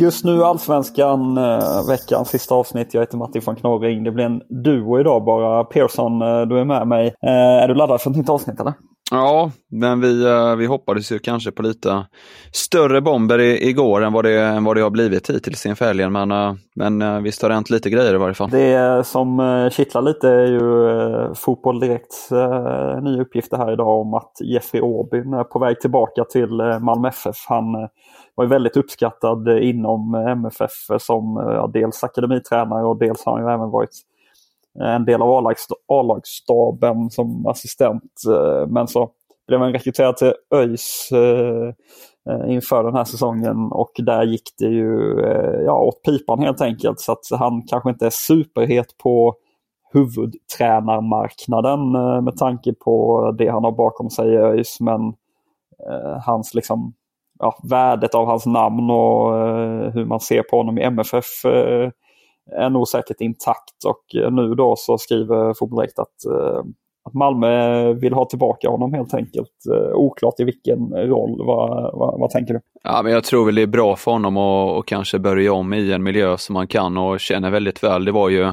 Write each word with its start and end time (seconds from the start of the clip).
Just 0.00 0.24
nu 0.24 0.44
Allsvenskan, 0.44 1.38
eh, 1.38 1.88
veckans 1.88 2.28
sista 2.28 2.54
avsnitt. 2.54 2.94
Jag 2.94 3.00
heter 3.00 3.16
Martin 3.16 3.42
von 3.44 3.56
Knorring. 3.56 4.04
Det 4.04 4.10
blir 4.10 4.24
en 4.24 4.42
duo 4.64 5.00
idag 5.00 5.24
bara. 5.24 5.64
Persson, 5.64 6.22
eh, 6.22 6.42
du 6.42 6.58
är 6.58 6.64
med 6.64 6.88
mig. 6.88 7.06
Eh, 7.06 7.62
är 7.62 7.68
du 7.68 7.74
laddad 7.74 8.00
för 8.00 8.10
ett 8.10 8.16
nytt 8.16 8.28
avsnitt 8.28 8.60
eller? 8.60 8.72
Ja, 9.10 9.50
men 9.70 10.00
vi, 10.00 10.24
vi 10.58 10.66
hoppades 10.66 11.12
ju 11.12 11.18
kanske 11.18 11.50
på 11.50 11.62
lite 11.62 12.06
större 12.52 13.00
bomber 13.00 13.38
i, 13.38 13.68
igår 13.68 14.02
än 14.02 14.12
vad, 14.12 14.24
det, 14.24 14.40
än 14.40 14.64
vad 14.64 14.76
det 14.76 14.82
har 14.82 14.90
blivit 14.90 15.30
hittills 15.30 15.66
inför 15.66 15.84
helgen. 15.84 16.12
Men, 16.12 16.58
men 16.76 17.22
visst 17.22 17.42
har 17.42 17.48
det 17.48 17.54
hänt 17.54 17.70
lite 17.70 17.90
grejer 17.90 18.14
i 18.14 18.18
varje 18.18 18.34
fall. 18.34 18.50
Det 18.50 19.06
som 19.06 19.70
kittlar 19.72 20.02
lite 20.02 20.28
är 20.28 20.46
ju 20.46 21.34
Fotboll 21.34 21.80
Direkts 21.80 22.30
nya 23.02 23.22
uppgifter 23.22 23.56
här 23.56 23.72
idag 23.72 24.00
om 24.00 24.14
att 24.14 24.32
Jeffrey 24.44 24.82
Åbyn 24.82 25.32
är 25.34 25.44
på 25.44 25.58
väg 25.58 25.80
tillbaka 25.80 26.24
till 26.24 26.78
Malmö 26.80 27.08
FF. 27.08 27.36
Han 27.48 27.64
var 28.34 28.44
ju 28.44 28.50
väldigt 28.50 28.76
uppskattad 28.76 29.48
inom 29.48 30.14
MFF 30.14 30.72
som 30.98 31.36
ja, 31.36 31.70
dels 31.72 32.04
akademitränare 32.04 32.86
och 32.86 32.98
dels 32.98 33.24
har 33.24 33.32
han 33.32 33.46
ju 33.46 33.54
även 33.54 33.70
varit 33.70 34.04
en 34.78 35.04
del 35.04 35.22
av 35.22 35.46
A-lagsstaben 35.88 37.10
som 37.10 37.46
assistent. 37.46 38.12
Eh, 38.28 38.66
men 38.66 38.88
så 38.88 39.10
blev 39.46 39.60
han 39.60 39.72
rekryterad 39.72 40.16
till 40.16 40.32
ÖIS 40.54 41.08
eh, 41.12 41.74
eh, 42.30 42.54
inför 42.54 42.84
den 42.84 42.94
här 42.94 43.04
säsongen 43.04 43.72
och 43.72 43.92
där 43.96 44.22
gick 44.22 44.54
det 44.58 44.68
ju 44.68 45.20
ja, 45.66 45.82
åt 45.82 46.02
pipan 46.02 46.38
helt 46.38 46.60
enkelt. 46.60 47.00
Så 47.00 47.12
att 47.12 47.24
han 47.38 47.62
kanske 47.62 47.90
inte 47.90 48.06
är 48.06 48.10
superhet 48.10 48.98
på 48.98 49.34
huvudtränarmarknaden 49.92 51.92
med 52.24 52.36
tanke 52.36 52.72
på 52.72 53.34
det 53.38 53.48
han 53.48 53.64
har 53.64 53.72
bakom 53.72 54.10
sig 54.10 54.32
i 54.32 54.36
ÖIS. 54.36 54.80
Men 54.80 55.14
hans 56.26 56.54
liksom, 56.54 56.92
ja, 57.40 57.58
värdet 57.62 58.14
av 58.14 58.26
hans 58.26 58.46
namn 58.46 58.90
och 58.90 59.38
eh, 59.38 59.90
hur 59.92 60.04
man 60.04 60.20
ser 60.20 60.42
på 60.42 60.56
honom 60.56 60.78
i 60.78 60.82
MFF 60.82 61.44
eh, 61.44 61.90
är 62.56 62.70
nog 62.70 62.88
säkert 62.88 63.20
intakt 63.20 63.84
och 63.86 64.22
eh, 64.22 64.30
nu 64.30 64.54
då 64.54 64.74
så 64.76 64.98
skriver 64.98 65.54
Fotboll 65.54 65.84
att, 65.84 66.34
eh, 66.34 66.58
att 67.04 67.14
Malmö 67.14 67.92
vill 67.92 68.12
ha 68.12 68.24
tillbaka 68.24 68.68
honom 68.68 68.94
helt 68.94 69.14
enkelt. 69.14 69.50
Eh, 69.74 69.94
oklart 69.94 70.40
i 70.40 70.44
vilken 70.44 70.92
roll. 70.92 71.46
Vad, 71.46 71.98
vad, 71.98 72.20
vad 72.20 72.30
tänker 72.30 72.54
du? 72.54 72.60
Ja, 72.82 73.00
men 73.02 73.12
jag 73.12 73.24
tror 73.24 73.46
väl 73.46 73.54
det 73.54 73.62
är 73.62 73.66
bra 73.66 73.96
för 73.96 74.10
honom 74.10 74.36
att 74.36 74.86
kanske 74.86 75.18
börja 75.18 75.52
om 75.52 75.72
i 75.72 75.92
en 75.92 76.02
miljö 76.02 76.36
som 76.36 76.56
han 76.56 76.66
kan 76.66 76.98
och 76.98 77.20
känner 77.20 77.50
väldigt 77.50 77.82
väl. 77.82 78.04
Det 78.04 78.12
var 78.12 78.28
ju 78.28 78.52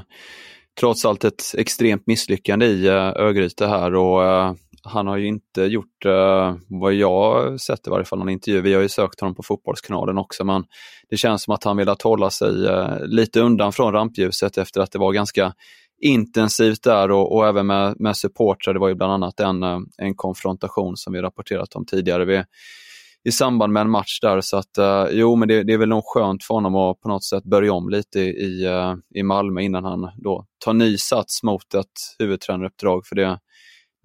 trots 0.79 1.05
allt 1.05 1.23
ett 1.23 1.43
extremt 1.57 2.07
misslyckande 2.07 2.65
i 2.65 2.87
eh, 2.87 2.93
Örgryte 2.95 3.67
här 3.67 3.95
och 3.95 4.55
han 4.87 5.07
har 5.07 5.17
ju 5.17 5.27
inte 5.27 5.61
gjort, 5.61 6.05
uh, 6.05 6.55
vad 6.67 6.93
jag 6.93 7.61
sett 7.61 7.87
i 7.87 7.89
varje 7.89 8.05
fall, 8.05 8.19
någon 8.19 8.29
intervju. 8.29 8.61
Vi 8.61 8.73
har 8.73 8.81
ju 8.81 8.89
sökt 8.89 9.19
honom 9.19 9.35
på 9.35 9.43
Fotbollskanalen 9.43 10.17
också, 10.17 10.43
men 10.43 10.63
det 11.09 11.17
känns 11.17 11.43
som 11.43 11.53
att 11.53 11.63
han 11.63 11.77
velat 11.77 12.01
hålla 12.01 12.29
sig 12.29 12.49
uh, 12.49 13.05
lite 13.05 13.39
undan 13.39 13.73
från 13.73 13.93
rampljuset 13.93 14.57
efter 14.57 14.81
att 14.81 14.91
det 14.91 14.99
var 14.99 15.13
ganska 15.13 15.53
intensivt 16.01 16.83
där 16.83 17.11
och, 17.11 17.35
och 17.35 17.47
även 17.47 17.67
med, 17.67 17.95
med 17.99 18.17
supportrar. 18.17 18.73
Det 18.73 18.79
var 18.79 18.87
ju 18.87 18.95
bland 18.95 19.13
annat 19.13 19.39
en, 19.39 19.63
uh, 19.63 19.79
en 19.97 20.15
konfrontation 20.15 20.97
som 20.97 21.13
vi 21.13 21.21
rapporterat 21.21 21.75
om 21.75 21.85
tidigare 21.85 22.25
vid, 22.25 22.43
i 23.23 23.31
samband 23.31 23.73
med 23.73 23.81
en 23.81 23.89
match 23.89 24.19
där. 24.21 24.41
Så 24.41 24.57
att 24.57 24.77
jo, 25.11 25.35
men 25.35 25.47
det, 25.47 25.63
det, 25.63 25.73
är 25.73 25.77
väl 25.77 25.89
nog 25.89 26.03
skönt 26.05 26.43
för 26.43 26.53
honom 26.53 26.75
att 26.75 27.01
på 27.01 27.09
något 27.09 27.23
sätt 27.23 27.43
börja 27.43 27.73
om 27.73 27.89
lite 27.89 28.19
i, 28.19 28.67
i 29.15 29.23
Malmö 29.23 29.61
innan 29.61 29.83
han 29.83 30.09
då 30.17 30.45
tar 30.65 30.73
ny 30.73 30.97
sats 30.97 31.43
mot 31.43 31.73
ett 31.73 32.15
huvudtränaruppdrag. 32.19 33.05
För 33.05 33.15
det, 33.15 33.39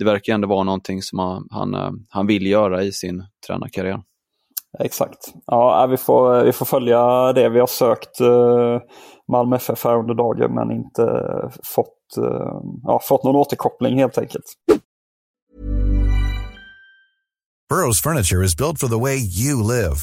det 0.05 0.11
verkar 0.11 0.33
ändå 0.35 0.49
vara 0.49 0.63
någonting 0.63 1.03
som 1.03 1.19
han, 1.19 1.49
han, 1.51 1.75
eh, 1.75 1.91
han 2.09 2.27
vill 2.27 2.47
göra 2.47 2.83
i 2.83 2.93
sin 2.93 3.25
tränarkarriär. 3.47 4.03
Exakt. 4.79 5.35
Ja, 5.47 5.87
vi 5.87 5.97
får, 5.97 6.45
vi 6.45 6.53
får 6.53 6.67
följa 6.67 7.33
det. 7.33 7.49
Vi 7.49 7.61
har 7.61 7.67
sökt 7.67 8.21
uh, 8.21 8.79
Malmö 9.33 9.57
FF 9.57 9.85
här 9.85 9.99
under 9.99 10.15
dagen 10.15 10.55
men 10.55 10.71
inte 10.71 11.03
fått, 11.65 12.19
uh, 12.19 12.61
ja, 12.83 13.01
fått 13.03 13.25
någon 13.25 13.37
återkoppling 13.37 13.99
helt 13.99 14.19
enkelt. 14.19 14.45
Burrows 17.69 18.03
furniture 18.03 18.45
is 18.45 18.57
built 18.57 18.79
for 18.79 18.89
the 18.89 18.99
way 18.99 19.17
you 19.17 19.63
live. 19.63 19.97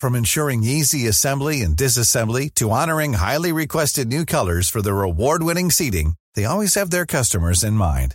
From 0.00 0.14
ensuring 0.14 0.62
easy 0.62 1.08
assembly 1.08 1.62
and 1.62 1.76
disassembly 1.76 2.54
to 2.54 2.70
honoring 2.70 3.14
highly 3.14 3.52
requested 3.52 4.08
new 4.08 4.24
colors 4.24 4.70
for 4.70 4.82
their 4.82 5.02
award-winning 5.02 5.70
seating, 5.70 6.14
they 6.34 6.44
always 6.44 6.74
have 6.74 6.90
their 6.90 7.06
customers 7.06 7.64
in 7.64 7.74
mind. 7.74 8.14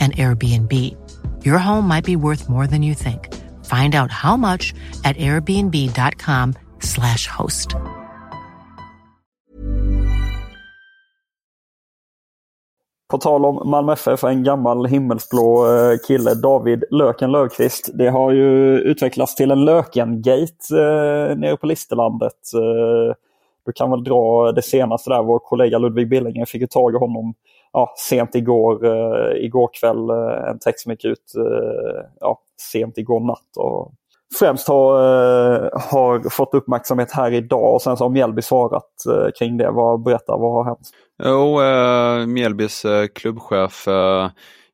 and 0.00 0.16
Airbnb. 0.16 0.72
Your 1.46 1.58
home 1.58 1.88
might 1.88 2.04
be 2.04 2.16
worth 2.16 2.48
more 2.48 2.66
than 2.66 2.82
you 2.82 2.94
think. 2.94 3.32
Find 3.64 3.94
out 3.94 4.10
how 4.10 4.36
much 4.36 4.74
at 5.04 5.16
airbnb.com 5.16 6.54
slash 6.80 7.26
host. 7.26 7.74
På 13.10 13.18
tal 13.18 13.44
om 13.44 13.70
Malmö 13.70 13.92
FF, 13.92 14.24
en 14.24 14.44
gammal 14.44 14.86
himmelsblå 14.86 15.66
eh, 15.66 15.98
kille, 16.08 16.34
David 16.34 16.84
Löken 16.90 17.32
Löfqvist. 17.32 17.90
Det 17.94 18.08
har 18.08 18.32
ju 18.32 18.78
utvecklats 18.78 19.34
till 19.34 19.50
en 19.50 19.64
Löken-gate 19.64 20.70
eh, 20.70 21.36
nere 21.36 21.56
på 21.56 21.66
Listerlandet. 21.66 22.54
Eh, 22.54 23.14
du 23.66 23.72
kan 23.72 23.90
väl 23.90 24.04
dra 24.04 24.52
det 24.52 24.62
senaste 24.62 25.10
där, 25.10 25.22
vår 25.22 25.38
kollega 25.38 25.78
Ludvig 25.78 26.08
Billinger 26.08 26.44
fick 26.44 26.60
ju 26.60 26.66
tag 26.66 26.94
i 26.94 26.98
honom 26.98 27.34
ja, 27.74 27.94
sent 28.08 28.34
igår, 28.34 28.84
uh, 28.84 29.44
igår 29.44 29.70
kväll, 29.80 30.10
uh, 30.10 30.50
en 30.50 30.58
text 30.58 30.82
som 30.82 30.92
gick 30.92 31.04
ut 31.04 31.32
uh, 31.38 32.02
ja, 32.20 32.38
sent 32.72 32.98
igår 32.98 33.20
natt. 33.20 33.56
Och 33.56 33.92
främst 34.38 34.68
har, 34.68 34.94
har 35.90 36.30
fått 36.30 36.54
uppmärksamhet 36.54 37.12
här 37.12 37.30
idag 37.32 37.74
och 37.74 37.82
sen 37.82 37.96
så 37.96 38.04
har 38.04 38.10
Mjällby 38.10 38.42
svarat 38.42 38.92
kring 39.38 39.56
det. 39.56 39.70
Vad, 39.70 40.02
berätta, 40.02 40.36
vad 40.36 40.52
har 40.52 40.64
hänt? 40.64 40.90
Jo, 41.24 41.62
eh, 41.62 42.26
Mjällbys 42.26 42.86
klubbchef 43.14 43.88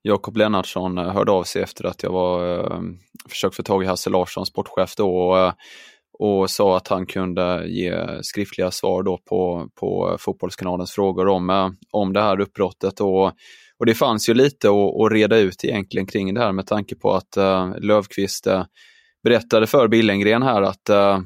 Jakob 0.02 0.36
Lennartsson 0.36 0.98
hörde 0.98 1.32
av 1.32 1.42
sig 1.42 1.62
efter 1.62 1.86
att 1.86 2.02
jag 2.02 2.12
var 2.12 2.58
eh, 2.58 2.80
försökt 3.28 3.56
få 3.56 3.62
tag 3.62 3.82
i 3.82 3.86
Hasse 3.86 4.10
Larsson, 4.10 4.46
sportchef 4.46 4.96
då, 4.96 5.16
och, 5.16 5.52
och 6.22 6.50
sa 6.50 6.76
att 6.76 6.88
han 6.88 7.06
kunde 7.06 7.68
ge 7.68 8.22
skriftliga 8.22 8.70
svar 8.70 9.02
då 9.02 9.18
på, 9.18 9.68
på 9.74 10.16
Fotbollskanalens 10.20 10.92
frågor 10.92 11.28
om, 11.28 11.50
eh, 11.50 11.70
om 11.90 12.12
det 12.12 12.22
här 12.22 12.40
uppbrottet. 12.40 13.00
Och, 13.00 13.26
och 13.78 13.86
det 13.86 13.94
fanns 13.94 14.28
ju 14.28 14.34
lite 14.34 14.68
att, 14.68 15.00
att 15.00 15.12
reda 15.12 15.38
ut 15.38 15.64
egentligen 15.64 16.06
kring 16.06 16.34
det 16.34 16.40
här 16.40 16.52
med 16.52 16.66
tanke 16.66 16.94
på 16.94 17.12
att 17.12 17.36
eh, 17.36 17.44
uh, 17.44 17.78
Lövqvist 17.78 18.46
uh, 18.46 18.52
eh, 18.52 18.64
berättade 19.24 19.66
för 19.66 19.88
Billengren 19.88 20.42
här 20.42 20.62
att, 20.62 20.90
uh, 20.90 21.18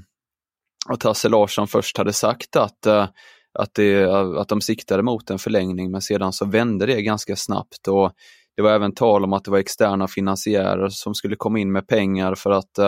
att 0.89 1.03
Hasse 1.03 1.29
Larsson 1.29 1.69
först 1.69 1.99
hade 1.99 2.13
sagt 2.13 2.57
att 2.57 2.87
uh, 2.87 3.07
att, 3.59 3.75
det, 3.75 4.05
att 4.41 4.49
de 4.49 4.61
siktade 4.61 5.03
mot 5.03 5.31
en 5.31 5.39
förlängning 5.39 5.91
men 5.91 6.03
sedan 6.03 6.33
så 6.33 6.45
vände 6.45 6.87
det 6.87 7.03
ganska 7.03 7.37
snabbt. 7.37 7.89
Och 7.89 8.13
det 8.57 8.63
var 8.63 8.71
även 8.71 8.95
tal 8.95 9.25
om 9.25 9.33
att 9.33 9.45
det 9.45 9.51
var 9.51 9.59
externa 9.59 10.09
finansiärer 10.09 10.89
som 10.89 11.15
skulle 11.15 11.37
komma 11.37 11.59
in 11.59 11.73
med 11.73 11.89
pengar 11.89 12.35
för 12.35 12.51
att, 12.51 12.79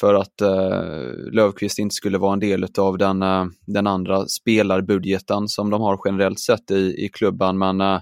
för 0.00 0.14
att 0.14 0.40
eh, 0.40 1.32
Löfqvist 1.32 1.78
inte 1.78 1.94
skulle 1.94 2.18
vara 2.18 2.32
en 2.32 2.40
del 2.40 2.66
av 2.78 2.98
den, 2.98 3.22
eh, 3.22 3.44
den 3.66 3.86
andra 3.86 4.26
spelarbudgeten 4.26 5.48
som 5.48 5.70
de 5.70 5.80
har 5.80 6.00
generellt 6.04 6.40
sett 6.40 6.70
i, 6.70 7.04
i 7.04 7.08
klubben. 7.12 7.58
Men, 7.58 7.80
eh, 7.80 8.00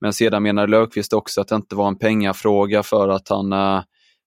men 0.00 0.12
sedan 0.12 0.42
menar 0.42 0.66
Löfqvist 0.66 1.12
också 1.12 1.40
att 1.40 1.48
det 1.48 1.54
inte 1.54 1.76
var 1.76 1.88
en 1.88 1.98
pengafråga 1.98 2.82
för 2.82 3.08
att 3.08 3.28
han, 3.28 3.52
eh, 3.52 3.80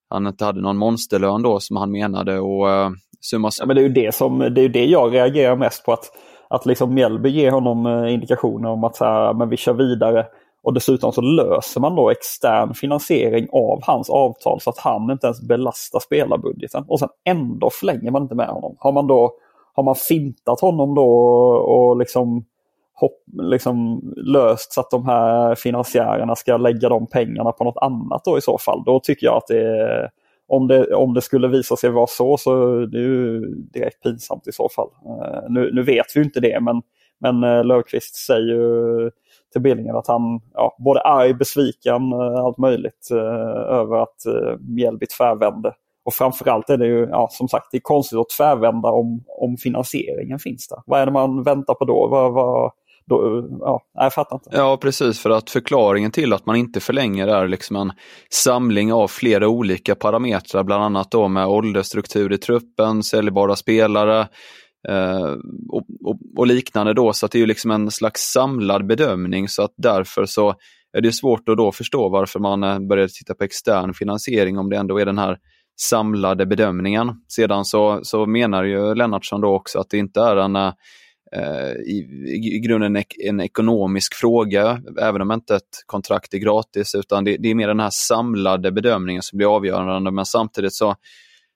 han 0.09 0.27
inte 0.27 0.45
hade 0.45 0.61
någon 0.61 0.77
monsterlön 0.77 1.41
då 1.41 1.59
som 1.59 1.77
han 1.77 1.91
menade. 1.91 2.39
Och, 2.39 2.69
eh, 2.69 2.89
summa... 3.21 3.49
ja, 3.59 3.65
men 3.65 3.75
det 3.75 3.81
är 3.81 3.87
ju 3.87 3.93
det, 3.93 4.15
som, 4.15 4.39
det, 4.39 4.61
är 4.61 4.69
det 4.69 4.85
jag 4.85 5.13
reagerar 5.13 5.55
mest 5.55 5.85
på. 5.85 5.93
att 5.93 6.11
att 6.51 6.65
liksom 6.65 6.93
Mjällby 6.93 7.29
ger 7.29 7.51
honom 7.51 7.85
eh, 7.85 8.13
indikationer 8.13 8.69
om 8.69 8.83
att 8.83 8.95
så 8.95 9.05
här, 9.05 9.33
men 9.33 9.49
vi 9.49 9.57
kör 9.57 9.73
vidare. 9.73 10.25
Och 10.63 10.73
dessutom 10.73 11.11
så 11.11 11.21
löser 11.21 11.81
man 11.81 11.95
då 11.95 12.09
extern 12.09 12.73
finansiering 12.73 13.47
av 13.51 13.79
hans 13.83 14.09
avtal 14.09 14.61
så 14.61 14.69
att 14.69 14.77
han 14.77 15.11
inte 15.11 15.27
ens 15.27 15.41
belastar 15.41 15.99
spelarbudgeten. 15.99 16.85
Och 16.87 16.99
sen 16.99 17.09
ändå 17.25 17.69
förlänger 17.69 18.11
man 18.11 18.21
inte 18.21 18.35
med 18.35 18.47
honom. 18.47 18.75
Har 18.79 18.91
man 18.91 19.07
då 19.07 19.31
har 19.73 19.83
man 19.83 19.95
fintat 19.95 20.59
honom 20.59 20.95
då 20.95 21.11
och 21.51 21.97
liksom, 21.97 22.45
hopp, 22.93 23.23
liksom 23.41 24.01
löst 24.15 24.73
så 24.73 24.81
att 24.81 24.91
de 24.91 25.05
här 25.05 25.55
finansiärerna 25.55 26.35
ska 26.35 26.57
lägga 26.57 26.89
de 26.89 27.07
pengarna 27.07 27.51
på 27.51 27.63
något 27.63 27.77
annat 27.83 28.25
då 28.25 28.37
i 28.37 28.41
så 28.41 28.57
fall. 28.57 28.83
Då 28.85 28.99
tycker 28.99 29.25
jag 29.25 29.37
att 29.37 29.47
det 29.47 29.61
är 29.61 30.09
om 30.47 30.67
det, 30.67 30.93
om 30.93 31.13
det 31.13 31.21
skulle 31.21 31.47
visa 31.47 31.75
sig 31.75 31.89
vara 31.89 32.07
så 32.07 32.37
så 32.37 32.85
det 32.85 32.97
är 32.97 33.01
ju 33.01 33.39
direkt 33.55 34.03
pinsamt 34.03 34.47
i 34.47 34.51
så 34.51 34.69
fall. 34.69 34.87
Eh, 35.05 35.49
nu, 35.49 35.71
nu, 35.73 35.83
vet 35.83 36.05
vi 36.15 36.21
inte 36.21 36.39
det 36.39 36.59
men, 36.61 36.81
men 37.19 37.43
eh, 37.43 37.63
Löfqvist 37.63 38.15
säger 38.15 38.53
ju 38.53 39.11
till 39.51 39.61
Billingen 39.61 39.95
att 39.95 40.07
han 40.07 40.41
ja, 40.53 40.75
både 40.79 41.01
arg, 41.01 41.33
besviken, 41.33 42.11
eh, 42.11 42.45
allt 42.45 42.57
möjligt 42.57 43.09
eh, 43.11 43.77
över 43.79 44.03
att 44.03 44.25
eh, 44.25 44.57
Mjällby 44.59 45.05
tvärvände. 45.05 45.73
Och 46.05 46.13
framförallt 46.13 46.69
är 46.69 46.77
det 46.77 46.87
ju, 46.87 47.07
ja, 47.09 47.27
som 47.31 47.47
sagt, 47.47 47.67
det 47.71 47.77
är 47.77 47.81
konstigt 47.81 48.19
att 48.19 48.29
tvärvända 48.37 48.89
om, 48.89 49.23
om 49.27 49.57
finansieringen 49.57 50.39
finns 50.39 50.67
där. 50.67 50.79
Vad 50.85 51.01
är 51.01 51.05
det 51.05 51.11
man 51.11 51.43
väntar 51.43 51.73
på 51.73 51.85
då? 51.85 52.07
Vad, 52.11 52.33
vad, 52.33 52.71
då, 53.05 53.47
ja, 53.59 53.81
jag 53.93 54.13
fattar 54.13 54.35
inte. 54.35 54.49
Ja, 54.53 54.77
precis. 54.81 55.19
För 55.19 55.29
att 55.29 55.49
förklaringen 55.49 56.11
till 56.11 56.33
att 56.33 56.45
man 56.45 56.55
inte 56.55 56.79
förlänger 56.79 57.27
är 57.27 57.47
liksom 57.47 57.75
en 57.75 57.91
samling 58.29 58.93
av 58.93 59.07
flera 59.07 59.47
olika 59.47 59.95
parametrar, 59.95 60.63
bland 60.63 60.83
annat 60.83 61.11
då 61.11 61.27
med 61.27 61.47
åldersstruktur 61.47 62.33
i 62.33 62.37
truppen, 62.37 63.03
säljbara 63.03 63.55
spelare 63.55 64.27
Eh, 64.89 65.35
och, 65.69 65.83
och, 66.03 66.19
och, 66.37 66.47
liknande 66.47 66.93
då. 66.93 67.13
Så 67.13 67.25
att 67.25 67.31
det 67.31 67.37
är 67.37 67.39
ju 67.39 67.45
liksom 67.45 67.71
en 67.71 67.91
slags 67.91 68.21
samlad 68.21 68.87
bedömning 68.87 69.47
så 69.47 69.63
att 69.63 69.73
därför 69.77 70.25
så 70.25 70.55
är 70.97 71.01
det 71.01 71.11
svårt 71.11 71.49
att 71.49 71.57
då 71.57 71.71
förstå 71.71 72.09
varför 72.09 72.39
man 72.39 72.59
började 72.61 72.85
börjar 72.85 73.07
titta 73.07 73.33
på 73.33 73.43
extern 73.43 73.93
finansiering 73.93 74.57
om 74.57 74.69
det 74.69 74.77
ändå 74.77 74.99
är 74.99 75.05
den 75.05 75.17
här 75.17 75.37
samlade 75.81 76.45
bedömningen. 76.45 77.11
Sedan 77.27 77.65
så, 77.65 77.99
så 78.03 78.25
menar 78.25 78.63
ju 78.63 78.95
Lennartsson 78.95 79.41
då 79.41 79.55
också 79.55 79.79
att 79.79 79.89
det 79.89 79.97
inte 79.97 80.21
är 80.21 80.35
en 80.35 80.73
Eh, 81.35 81.71
i, 81.71 81.97
i 82.55 82.59
grunden 82.59 82.95
en, 82.95 83.03
en 83.17 83.41
ekonomisk 83.41 84.13
fråga, 84.13 84.81
även 85.01 85.21
om 85.21 85.31
inte 85.31 85.55
ett 85.55 85.83
kontrakt 85.85 86.33
är 86.33 86.37
gratis, 86.37 86.95
utan 86.95 87.23
det, 87.23 87.37
det, 87.37 87.49
är 87.49 87.55
mer 87.55 87.67
den 87.67 87.79
här 87.79 87.89
samlade 87.89 88.71
bedömningen 88.71 89.21
som 89.21 89.37
blir 89.37 89.55
avgörande. 89.55 90.11
Men 90.11 90.25
samtidigt 90.25 90.73
så 90.73 90.95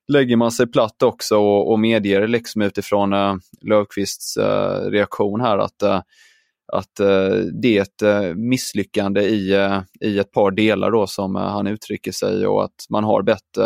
lägger 0.08 0.36
man 0.36 0.52
sig 0.52 0.68
platt 0.68 1.04
också 1.04 1.38
och, 1.38 1.72
och 1.72 1.80
medger 1.80 2.28
liksom 2.28 2.62
utifrån 2.62 3.14
uh, 3.14 3.36
Löfqvists 3.62 4.38
uh, 4.38 4.90
reaktion 4.92 5.42
här 5.42 5.58
att, 5.58 5.84
uh, 5.84 6.02
att 6.74 6.96
det 7.62 7.78
är 7.78 7.82
ett 7.82 8.36
misslyckande 8.38 9.22
i, 9.22 9.70
i 10.02 10.20
ett 10.20 10.32
par 10.32 10.52
delar 10.52 10.92
då 10.92 11.08
som 11.08 11.36
han 11.36 11.68
uttrycker 11.68 12.12
sig 12.12 12.48
och 12.48 12.64
att 12.64 12.86
man 12.90 13.04
har 13.04 13.22
bett 13.22 13.58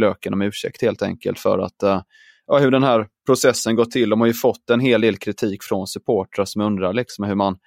Löken 0.00 0.34
om 0.34 0.42
ursäkt 0.42 0.82
helt 0.82 1.02
enkelt 1.02 1.38
för 1.38 1.58
att 1.58 2.04
ja, 2.46 2.58
hur 2.58 2.70
den 2.70 2.82
här 2.82 3.06
processen 3.26 3.76
gått 3.76 3.90
till. 3.90 4.10
De 4.10 4.20
har 4.20 4.26
ju 4.26 4.32
fått 4.32 4.70
en 4.70 4.80
hel 4.80 5.00
del 5.00 5.16
kritik 5.16 5.62
från 5.62 5.86
supportrar 5.86 6.44
som 6.44 6.62
undrar 6.62 6.92
liksom 6.92 7.24
hur 7.24 7.34
man 7.34 7.58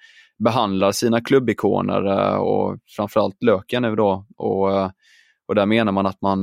behandlar 0.44 0.92
sina 0.92 1.20
klubbikoner 1.20 2.36
och 2.38 2.78
framförallt 2.96 3.42
Löken 3.42 3.82
nu 3.82 3.96
då. 3.96 4.26
Och, 4.36 4.68
och 5.48 5.54
där 5.54 5.66
menar 5.66 5.92
man 5.92 6.06
att 6.06 6.20
man, 6.22 6.42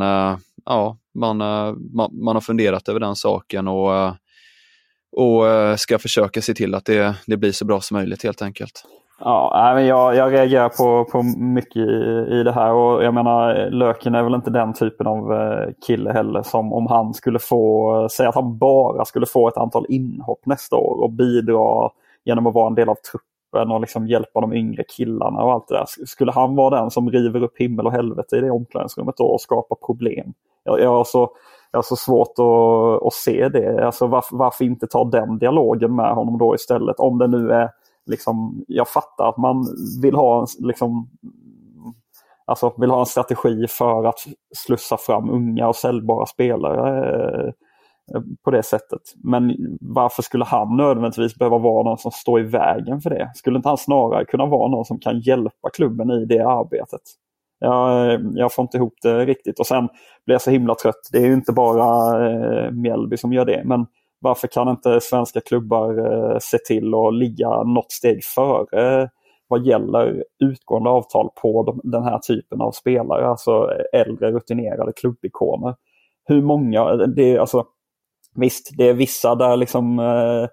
ja, 0.66 0.98
man, 1.13 1.42
eh, 1.42 1.74
man, 1.94 2.10
man 2.24 2.36
har 2.36 2.42
funderat 2.42 2.90
över 2.90 3.00
den 3.00 3.16
saken 3.16 3.68
och, 3.68 3.96
eh, 3.96 4.13
och 5.12 5.48
eh, 5.48 5.75
ska 5.75 6.00
försöka 6.00 6.42
se 6.42 6.54
till 6.54 6.75
att 6.75 6.86
det, 6.86 7.16
det 7.28 7.38
blir 7.38 7.52
så 7.52 7.66
bra 7.66 7.81
som 7.81 7.98
möjligt 7.98 8.24
helt 8.24 8.42
enkelt. 8.42 8.86
Ja, 9.24 9.72
men 9.75 9.86
jag, 9.86 10.16
jag 10.16 10.34
reagerar 10.34 10.69
på, 10.69 11.12
på 11.12 11.24
mycket 11.38 11.75
i, 11.75 12.28
i 12.31 12.44
det 12.44 12.52
här 12.52 12.72
och 12.74 13.04
jag 13.04 13.13
menar 13.13 13.69
Löken 13.69 14.16
är 14.16 14.24
väl 14.24 14.34
inte 14.34 14.50
den 14.50 14.74
typen 14.74 15.08
av 15.08 15.34
kille 15.88 16.12
heller 16.12 16.44
som 16.44 16.74
om 16.74 16.88
han 16.88 17.13
skulle 17.13 17.40
få, 17.40 18.08
säga 18.12 18.30
att 18.30 18.36
han 18.36 18.58
bara 18.58 19.06
skulle 19.06 19.25
få 19.25 19.48
ett 19.48 19.58
antal 19.58 19.86
inhopp 19.90 20.46
nästa 20.46 20.75
år 20.75 21.04
och 21.04 21.12
bidra 21.12 21.90
genom 22.25 22.48
att 22.48 22.54
vara 22.54 22.68
en 22.68 22.75
del 22.75 22.90
av 22.90 22.96
truppen 22.96 23.31
och 23.51 23.81
liksom 23.81 24.07
hjälpa 24.07 24.42
de 24.42 24.53
yngre 24.53 24.83
killarna 24.83 25.44
och 25.44 25.51
allt 25.51 25.68
det 25.68 25.75
där. 25.75 25.86
Skulle 26.06 26.31
han 26.31 26.56
vara 26.56 26.81
den 26.81 26.92
som 26.92 27.09
river 27.09 27.44
upp 27.44 27.57
himmel 27.57 27.86
och 27.86 27.92
helvete 27.92 28.38
i 28.38 28.42
det 28.42 28.51
omklädningsrummet 28.51 29.18
då 29.18 29.25
och 29.25 29.42
skapar 29.42 29.75
problem? 29.75 30.33
Jag, 30.63 30.80
jag, 30.80 30.89
har, 30.89 31.03
så, 31.03 31.31
jag 31.71 31.77
har 31.77 31.83
så 31.83 31.95
svårt 31.95 32.39
att, 32.39 33.07
att 33.07 33.13
se 33.13 33.50
det. 33.50 33.86
Alltså 33.86 34.07
varför, 34.07 34.38
varför 34.38 34.65
inte 34.65 34.88
ta 34.88 35.03
den 35.03 35.38
dialogen 35.38 35.95
med 35.95 36.13
honom 36.15 36.38
då 36.38 36.56
istället? 36.56 37.00
Om 37.00 37.18
det 37.18 37.27
nu 37.27 37.51
är 37.51 37.69
liksom, 38.06 38.65
jag 38.68 38.88
fattar 38.88 39.30
att 39.30 39.38
man 39.38 39.65
vill 40.01 40.15
ha, 40.15 40.45
liksom, 40.59 41.09
alltså, 42.45 42.74
vill 42.77 42.92
ha 42.92 43.00
en 43.00 43.06
strategi 43.06 43.67
för 43.67 44.05
att 44.05 44.20
slussa 44.55 44.98
fram 44.98 45.29
unga 45.29 45.67
och 45.67 45.75
säljbara 45.75 46.25
spelare 46.25 47.05
eh, 47.48 47.53
på 48.44 48.51
det 48.51 48.63
sättet. 48.63 49.01
Men 49.24 49.56
varför 49.82 50.22
skulle 50.22 50.46
han 50.46 50.77
nödvändigtvis 50.77 51.36
behöva 51.36 51.58
vara 51.58 51.84
någon 51.84 51.98
som 51.98 52.12
står 52.12 52.39
i 52.39 52.44
vägen 52.44 53.01
för 53.01 53.10
det? 53.10 53.32
Skulle 53.36 53.58
inte 53.58 53.70
han 53.70 53.77
snarare 53.77 54.25
kunna 54.25 54.46
vara 54.46 54.72
någon 54.72 54.86
som 54.86 55.00
kan 55.00 55.20
hjälpa 55.20 55.70
klubben 55.74 56.12
i 56.12 56.25
det 56.25 56.48
arbetet? 56.48 57.01
Jag, 57.60 58.13
eh, 58.13 58.20
jag 58.34 58.53
får 58.53 58.63
inte 58.63 58.77
ihop 58.77 58.94
det 59.01 59.25
riktigt 59.25 59.60
och 59.60 59.68
sen 59.68 59.88
blir 60.25 60.34
jag 60.34 60.41
så 60.41 60.51
himla 60.51 60.75
trött. 60.75 61.10
Det 61.12 61.18
är 61.18 61.25
ju 61.25 61.34
inte 61.34 61.53
bara 61.53 61.86
eh, 62.30 62.72
Mjällby 62.72 63.18
som 63.18 63.34
gör 63.34 63.46
det 63.46 63.62
men 63.65 63.86
varför 64.20 64.48
kan 64.48 64.70
inte 64.70 65.01
svenska 65.01 65.41
klubbar 65.41 65.98
eh, 65.98 66.38
se 66.41 66.58
till 66.58 66.94
att 66.94 67.13
ligga 67.13 67.63
något 67.63 67.91
steg 67.91 68.24
före 68.24 69.01
eh, 69.01 69.08
vad 69.48 69.65
gäller 69.65 70.24
utgående 70.44 70.89
avtal 70.89 71.30
på 71.41 71.63
de, 71.63 71.82
den 71.84 72.03
här 72.03 72.20
typen 72.20 72.62
av 72.62 72.72
spelare, 72.72 73.27
alltså 73.27 73.70
äldre 73.94 74.32
rutinerade 74.32 74.94
klubbikoner. 74.94 75.75
Hur 76.25 76.41
många, 76.41 76.96
det 76.96 77.36
är 77.36 77.39
alltså 77.39 77.65
Visst, 78.36 78.70
det 78.78 78.90
är 78.90 78.94
vissa 78.94 79.36
där 79.36 79.58
liksom 79.58 80.00
eh, 80.00 80.44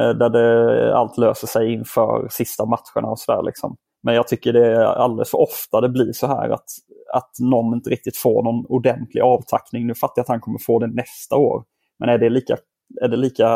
eh, 0.00 0.10
där 0.10 0.28
det, 0.30 0.96
allt 0.96 1.18
löser 1.18 1.46
sig 1.46 1.72
inför 1.72 2.28
sista 2.30 2.64
matcherna 2.64 3.10
och 3.10 3.18
sådär 3.18 3.42
liksom. 3.42 3.76
Men 4.02 4.14
jag 4.14 4.28
tycker 4.28 4.52
det 4.52 4.66
är 4.66 4.84
alldeles 4.84 5.30
för 5.30 5.40
ofta 5.40 5.80
det 5.80 5.88
blir 5.88 6.12
så 6.12 6.26
här 6.26 6.50
att, 6.50 6.70
att 7.14 7.30
någon 7.40 7.74
inte 7.74 7.90
riktigt 7.90 8.16
får 8.16 8.42
någon 8.42 8.66
ordentlig 8.68 9.20
avtackning. 9.20 9.86
Nu 9.86 9.94
fattar 9.94 10.14
jag 10.16 10.22
att 10.22 10.28
han 10.28 10.40
kommer 10.40 10.58
få 10.58 10.78
det 10.78 10.86
nästa 10.86 11.36
år. 11.36 11.64
Men 11.98 12.08
är 12.08 12.18
det 12.18 12.30
lika 12.30 12.56
är 13.02 13.08
det 13.08 13.16
lika 13.16 13.48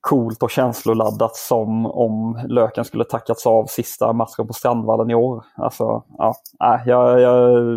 coolt 0.00 0.42
och 0.42 0.50
känsloladdat 0.50 1.36
som 1.36 1.86
om 1.86 2.44
Löken 2.48 2.84
skulle 2.84 3.04
tackats 3.04 3.46
av 3.46 3.66
sista 3.66 4.12
matchen 4.12 4.46
på 4.46 4.52
Strandvallen 4.52 5.10
i 5.10 5.14
år. 5.14 5.44
Alltså, 5.56 6.04
ja, 6.18 6.34
jag, 6.86 7.20
jag, 7.20 7.74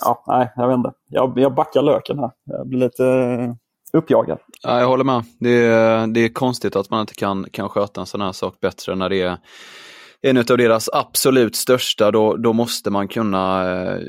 ja, 0.00 0.24
nej, 0.26 0.52
jag 0.56 0.68
vet 0.68 0.76
inte. 0.76 0.92
Jag, 1.08 1.38
jag 1.38 1.54
backar 1.54 1.82
Löken 1.82 2.18
här. 2.18 2.30
Jag 2.44 2.68
blir 2.68 2.78
lite 2.78 3.06
eh, 3.06 3.54
uppjagad. 3.92 4.38
Ja, 4.62 4.80
jag 4.80 4.86
håller 4.86 5.04
med. 5.04 5.24
Det 5.40 5.64
är, 5.66 6.06
det 6.06 6.20
är 6.20 6.28
konstigt 6.28 6.76
att 6.76 6.90
man 6.90 7.00
inte 7.00 7.14
kan, 7.14 7.46
kan 7.50 7.68
sköta 7.68 8.00
en 8.00 8.06
sån 8.06 8.20
här 8.20 8.32
sak 8.32 8.60
bättre 8.60 8.94
när 8.94 9.08
det 9.08 9.22
är 9.22 9.38
en 10.22 10.38
av 10.38 10.44
deras 10.44 10.88
absolut 10.92 11.56
största, 11.56 12.10
då, 12.10 12.36
då 12.36 12.52
måste 12.52 12.90
man 12.90 13.08
kunna 13.08 13.72
eh, 13.72 14.00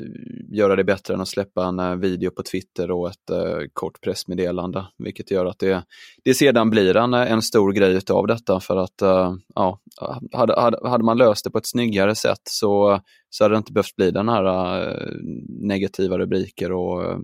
göra 0.48 0.76
det 0.76 0.84
bättre 0.84 1.14
än 1.14 1.20
att 1.20 1.28
släppa 1.28 1.64
en 1.64 1.78
eh, 1.78 1.94
video 1.94 2.30
på 2.30 2.42
Twitter 2.42 2.90
och 2.90 3.10
ett 3.10 3.30
eh, 3.30 3.66
kort 3.72 4.00
pressmeddelande. 4.00 4.86
Vilket 4.98 5.30
gör 5.30 5.46
att 5.46 5.58
det, 5.58 5.82
det 6.24 6.34
sedan 6.34 6.70
blir 6.70 6.96
en, 6.96 7.14
eh, 7.14 7.32
en 7.32 7.42
stor 7.42 7.72
grej 7.72 8.00
av 8.10 8.26
detta 8.26 8.60
för 8.60 8.76
att 8.76 9.02
eh, 9.02 9.34
ja, 9.54 9.78
hade, 10.32 10.60
hade, 10.60 10.88
hade 10.88 11.04
man 11.04 11.18
löst 11.18 11.44
det 11.44 11.50
på 11.50 11.58
ett 11.58 11.66
snyggare 11.66 12.14
sätt 12.14 12.42
så, 12.44 13.00
så 13.30 13.44
hade 13.44 13.54
det 13.54 13.58
inte 13.58 13.72
behövt 13.72 13.96
bli 13.96 14.10
den 14.10 14.28
här 14.28 14.44
eh, 14.80 15.06
negativa 15.48 16.18
rubriker 16.18 16.72
och 16.72 17.04
eh, 17.04 17.18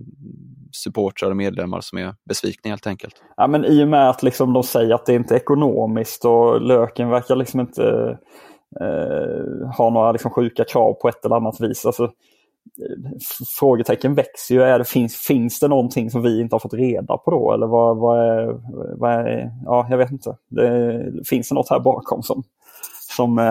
supportrar 0.72 1.30
och 1.30 1.36
medlemmar 1.36 1.80
som 1.80 1.98
är 1.98 2.14
besvikna 2.28 2.68
helt 2.68 2.86
enkelt. 2.86 3.14
Ja, 3.36 3.46
men 3.46 3.64
I 3.64 3.84
och 3.84 3.88
med 3.88 4.10
att 4.10 4.22
liksom 4.22 4.52
de 4.52 4.62
säger 4.62 4.94
att 4.94 5.06
det 5.06 5.14
inte 5.14 5.34
är 5.34 5.38
ekonomiskt 5.38 6.24
och 6.24 6.60
Löken 6.60 7.10
verkar 7.10 7.36
liksom 7.36 7.60
inte 7.60 8.18
eh, 8.80 9.68
ha 9.76 9.90
några 9.90 10.12
liksom 10.12 10.30
sjuka 10.30 10.64
krav 10.64 10.92
på 10.92 11.08
ett 11.08 11.24
eller 11.24 11.36
annat 11.36 11.60
vis. 11.60 11.86
Alltså, 11.86 12.10
frågetecken 13.60 14.14
växer 14.14 14.54
ju. 14.54 14.62
Är 14.62 14.78
det, 14.78 14.84
finns, 14.84 15.16
finns 15.16 15.60
det 15.60 15.68
någonting 15.68 16.10
som 16.10 16.22
vi 16.22 16.40
inte 16.40 16.54
har 16.54 16.60
fått 16.60 16.74
reda 16.74 17.16
på 17.16 17.30
då? 17.30 17.52
Eller 17.52 17.66
vad, 17.66 17.96
vad, 17.96 18.18
är, 18.18 18.60
vad 18.98 19.12
är, 19.12 19.50
ja, 19.64 19.86
jag 19.90 19.98
vet 19.98 20.10
inte. 20.10 20.36
Det, 20.48 21.02
finns 21.28 21.48
det 21.48 21.54
något 21.54 21.70
här 21.70 21.80
bakom 21.80 22.22
som, 22.22 22.42
som 23.16 23.38
eh, 23.38 23.44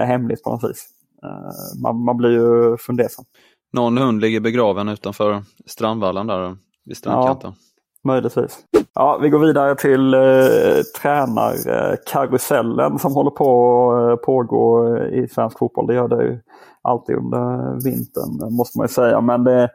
är 0.00 0.06
hemligt 0.06 0.42
på 0.42 0.50
något 0.50 0.70
vis? 0.70 0.88
Eh, 1.22 1.80
man, 1.82 2.04
man 2.04 2.16
blir 2.16 2.30
ju 2.30 2.76
fundersam. 2.76 3.24
Någon 3.72 3.98
hund 3.98 4.20
ligger 4.20 4.40
begraven 4.40 4.88
utanför 4.88 5.42
Strandvallen 5.66 6.26
där 6.26 6.56
vid 6.84 6.96
strandkanten. 6.96 7.52
Ja, 7.56 7.65
möjligtvis. 8.06 8.58
Ja, 8.94 9.18
vi 9.22 9.28
går 9.28 9.38
vidare 9.38 9.74
till 9.74 10.14
eh, 10.14 10.20
tränarkarusellen 11.02 12.92
eh, 12.92 12.98
som 12.98 13.12
håller 13.12 13.30
på 13.30 13.92
att 13.92 14.10
eh, 14.10 14.24
pågå 14.24 14.96
i 14.98 15.28
svensk 15.28 15.58
fotboll. 15.58 15.86
Det 15.86 15.94
gör 15.94 16.08
det 16.08 16.22
ju 16.22 16.38
alltid 16.82 17.16
under 17.16 17.74
vintern 17.84 18.54
måste 18.56 18.78
man 18.78 18.84
ju 18.84 18.88
säga. 18.88 19.20
Men 19.20 19.44
det, 19.44 19.70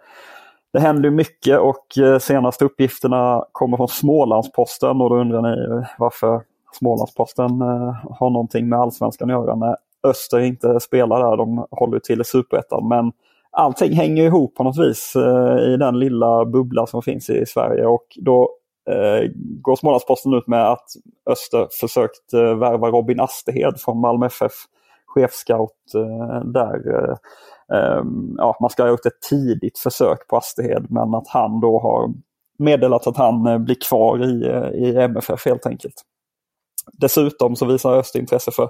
det 0.73 0.79
händer 0.79 1.09
mycket 1.09 1.59
och 1.59 1.97
eh, 1.97 2.19
senaste 2.19 2.65
uppgifterna 2.65 3.45
kommer 3.51 3.77
från 3.77 3.87
Smålandsposten 3.87 5.01
och 5.01 5.09
då 5.09 5.15
undrar 5.15 5.41
ni 5.41 5.81
eh, 5.81 5.87
varför 5.97 6.41
Smålandsposten 6.79 7.61
eh, 7.61 7.95
har 8.19 8.29
någonting 8.29 8.69
med 8.69 8.79
allsvenskan 8.79 9.29
att 9.29 9.33
göra 9.33 9.55
när 9.55 9.75
Öster 10.03 10.39
inte 10.39 10.79
spelar 10.79 11.29
där. 11.29 11.37
De 11.37 11.65
håller 11.71 11.99
till 11.99 12.21
i 12.21 12.23
superettan. 12.23 12.87
Men 12.87 13.11
allting 13.51 13.93
hänger 13.93 14.23
ihop 14.23 14.55
på 14.55 14.63
något 14.63 14.77
vis 14.77 15.15
eh, 15.15 15.73
i 15.73 15.77
den 15.77 15.99
lilla 15.99 16.45
bubbla 16.45 16.87
som 16.87 17.01
finns 17.01 17.29
i 17.29 17.45
Sverige 17.45 17.85
och 17.85 18.05
då 18.15 18.49
eh, 18.89 19.29
går 19.35 19.75
Smålandsposten 19.75 20.33
ut 20.33 20.47
med 20.47 20.71
att 20.71 20.85
Öster 21.29 21.67
försökt 21.81 22.33
eh, 22.33 22.55
värva 22.55 22.87
Robin 22.87 23.19
Asterhed 23.19 23.79
från 23.79 24.01
Malmö 24.01 24.25
FF, 24.25 24.51
chefscout 25.05 25.93
eh, 25.95 26.41
där. 26.45 26.93
Eh, 26.95 27.15
eh, 27.77 28.03
ja, 28.37 28.57
man 28.61 28.69
ska 28.69 28.83
ha 28.83 28.89
gjort 28.89 29.05
ett 29.05 29.21
tidigt 29.29 29.79
försök 29.79 30.27
på 30.27 30.37
Asterhed 30.37 30.85
men 30.89 31.15
att 31.15 31.27
han 31.27 31.59
då 31.59 31.79
har 31.79 32.13
meddelat 32.59 33.07
att 33.07 33.17
han 33.17 33.47
eh, 33.47 33.57
blir 33.57 33.77
kvar 33.89 34.23
i, 34.23 34.47
eh, 34.47 34.87
i 34.87 34.95
MFF 34.97 35.45
helt 35.45 35.65
enkelt. 35.65 35.95
Dessutom 36.93 37.55
så 37.55 37.65
visar 37.65 37.97
Öster 37.97 38.19
intresse 38.19 38.51
för 38.51 38.69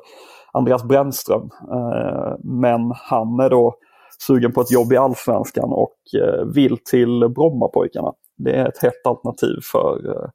Andreas 0.53 0.83
Brännström. 0.83 1.49
Eh, 1.71 2.33
men 2.43 2.91
han 2.95 3.39
är 3.39 3.49
då 3.49 3.75
sugen 4.27 4.51
på 4.51 4.61
ett 4.61 4.71
jobb 4.71 4.93
i 4.93 4.97
Allsvenskan 4.97 5.69
och 5.71 5.95
eh, 6.21 6.45
vill 6.45 6.77
till 6.77 7.29
Brommapojkarna. 7.35 8.13
Det 8.37 8.51
är 8.51 8.67
ett 8.67 8.77
hett 8.77 9.07
alternativ 9.07 9.59
för, 9.71 10.09
eh, 10.09 10.29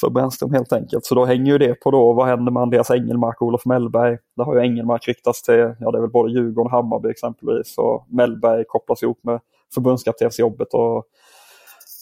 för 0.00 0.10
Brännström 0.10 0.52
helt 0.52 0.72
enkelt. 0.72 1.04
Så 1.04 1.14
då 1.14 1.24
hänger 1.24 1.52
ju 1.52 1.58
det 1.58 1.74
på 1.74 1.90
då 1.90 2.12
vad 2.12 2.26
händer 2.26 2.52
med 2.52 2.62
Andreas 2.62 2.90
Engelmark 2.90 3.42
och 3.42 3.46
Olof 3.46 3.64
Mellberg. 3.64 4.18
Där 4.36 4.44
har 4.44 4.54
ju 4.54 4.60
Engelmark 4.60 5.08
ryktats 5.08 5.42
till, 5.42 5.74
ja 5.80 5.90
det 5.90 5.98
är 5.98 6.00
väl 6.00 6.10
både 6.10 6.32
Djurgården 6.32 6.66
och 6.66 6.70
Hammarby 6.70 7.10
exempelvis. 7.10 7.78
Och 7.78 8.06
Mellberg 8.08 8.64
kopplas 8.68 9.02
ihop 9.02 9.18
med 9.22 9.40
förbundskaptensjobbet 9.74 10.74
och, 10.74 10.96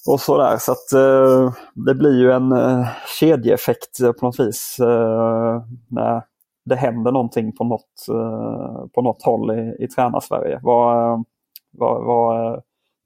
och 0.07 0.21
sådär. 0.21 0.57
Så 0.59 0.73
att 0.73 0.93
eh, 0.93 1.53
det 1.75 1.95
blir 1.95 2.21
ju 2.21 2.33
en 2.33 2.53
eh, 2.53 2.87
kedjeeffekt 3.19 3.99
på 4.21 4.27
något 4.27 4.41
vis. 4.41 4.77
Eh, 4.81 5.63
när 5.89 6.30
det 6.71 6.77
händer 6.77 7.12
någonting 7.12 7.53
på 7.53 7.65
något, 7.65 8.09
eh, 8.09 8.87
på 8.95 9.03
något 9.03 9.23
håll 9.23 9.50
i, 9.50 9.85
i 9.85 9.89
tränarsverige. 9.89 10.61
Vad, 10.62 11.25
vad, 11.73 12.05
vad 12.05 12.62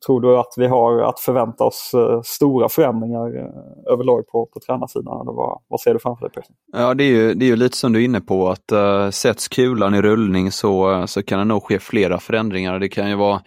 tror 0.07 0.21
du 0.21 0.39
att 0.39 0.55
vi 0.57 0.67
har 0.67 0.99
att 0.99 1.21
förvänta 1.21 1.65
oss 1.65 1.91
eh, 1.95 2.21
stora 2.25 2.69
förändringar 2.69 3.37
eh, 3.37 3.93
överlag 3.93 4.27
på, 4.27 4.47
på 4.47 4.61
tränarsidan? 4.67 5.21
Eller 5.21 5.33
vad, 5.33 5.63
vad 5.69 5.81
ser 5.81 5.93
du 5.93 6.01
framför 6.01 6.29
dig? 6.29 6.45
Ja, 6.73 6.95
det 6.95 7.05
är, 7.05 7.09
ju, 7.09 7.35
det 7.35 7.45
är 7.45 7.49
ju 7.49 7.57
lite 7.57 7.77
som 7.77 7.93
du 7.93 8.01
är 8.01 8.05
inne 8.05 8.21
på 8.21 8.49
att 8.49 8.73
uh, 8.73 9.11
sätts 9.11 9.49
kulan 9.49 9.95
i 9.95 10.03
rullning 10.03 10.51
så, 10.51 11.05
så 11.07 11.23
kan 11.23 11.39
det 11.39 11.45
nog 11.45 11.63
ske 11.63 11.79
flera 11.79 12.19
förändringar. 12.19 12.79
Det 12.79 12.89
kan 12.89 13.11
ju 13.11 13.17
vara 13.17 13.41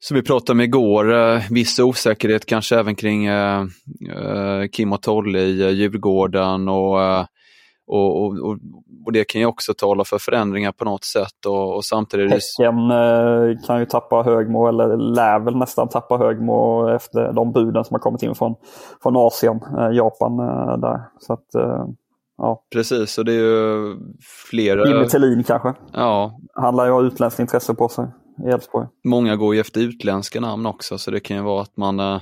som 0.00 0.14
vi 0.14 0.22
pratade 0.22 0.52
om 0.52 0.60
igår, 0.60 1.54
viss 1.54 1.78
osäkerhet 1.78 2.46
kanske 2.46 2.78
även 2.78 2.94
kring 2.94 3.26
eh, 3.26 3.64
Kim 4.72 4.92
och 4.92 5.02
Tolle 5.02 5.38
i 5.38 5.72
Djurgården 5.72 6.68
och 6.68 7.26
och, 7.86 8.24
och, 8.24 8.58
och, 9.06 9.12
det 9.12 9.24
kan 9.24 9.40
ju 9.40 9.46
också 9.46 9.74
tala 9.74 10.04
för 10.04 10.18
förändringar 10.18 10.72
på 10.72 10.84
något 10.84 11.04
sätt. 11.04 11.46
Och, 11.46 11.76
och 11.76 11.84
samtidigt... 11.84 12.30
Häcken 12.32 12.90
eh, 12.90 13.66
kan 13.66 13.78
ju 13.78 13.86
tappa 13.86 14.22
Högmo, 14.22 14.66
eller 14.66 14.96
lär 14.96 15.40
väl 15.40 15.56
nästan 15.56 15.88
tappa 15.88 16.16
Högmo 16.16 16.88
efter 16.88 17.32
de 17.32 17.52
buden 17.52 17.84
som 17.84 17.94
har 17.94 17.98
kommit 17.98 18.22
in 18.22 18.34
från, 18.34 18.54
från 19.02 19.16
Asien, 19.16 19.60
eh, 19.78 19.96
Japan 19.96 20.38
eh, 20.38 20.78
där. 20.78 21.00
Så 21.18 21.32
att, 21.32 21.54
eh, 21.54 21.84
ja. 22.38 22.64
Precis, 22.72 23.18
och 23.18 23.24
det 23.24 23.32
är 23.32 23.40
ju 23.40 23.96
flera... 24.50 24.88
Jimmy 24.88 25.06
Tillin 25.06 25.44
kanske? 25.44 25.74
Ja. 25.92 26.38
Han 26.54 26.76
lär 26.76 26.86
ju 26.86 26.92
ha 26.92 27.02
utländskt 27.02 27.40
intresse 27.40 27.74
på 27.74 27.88
sig 27.88 28.06
i 28.46 28.50
Elfsborg. 28.50 28.86
Många 29.04 29.36
går 29.36 29.54
ju 29.54 29.60
efter 29.60 29.80
utländska 29.80 30.40
namn 30.40 30.66
också, 30.66 30.98
så 30.98 31.10
det 31.10 31.20
kan 31.20 31.36
ju 31.36 31.42
vara 31.42 31.62
att 31.62 31.76
man 31.76 32.20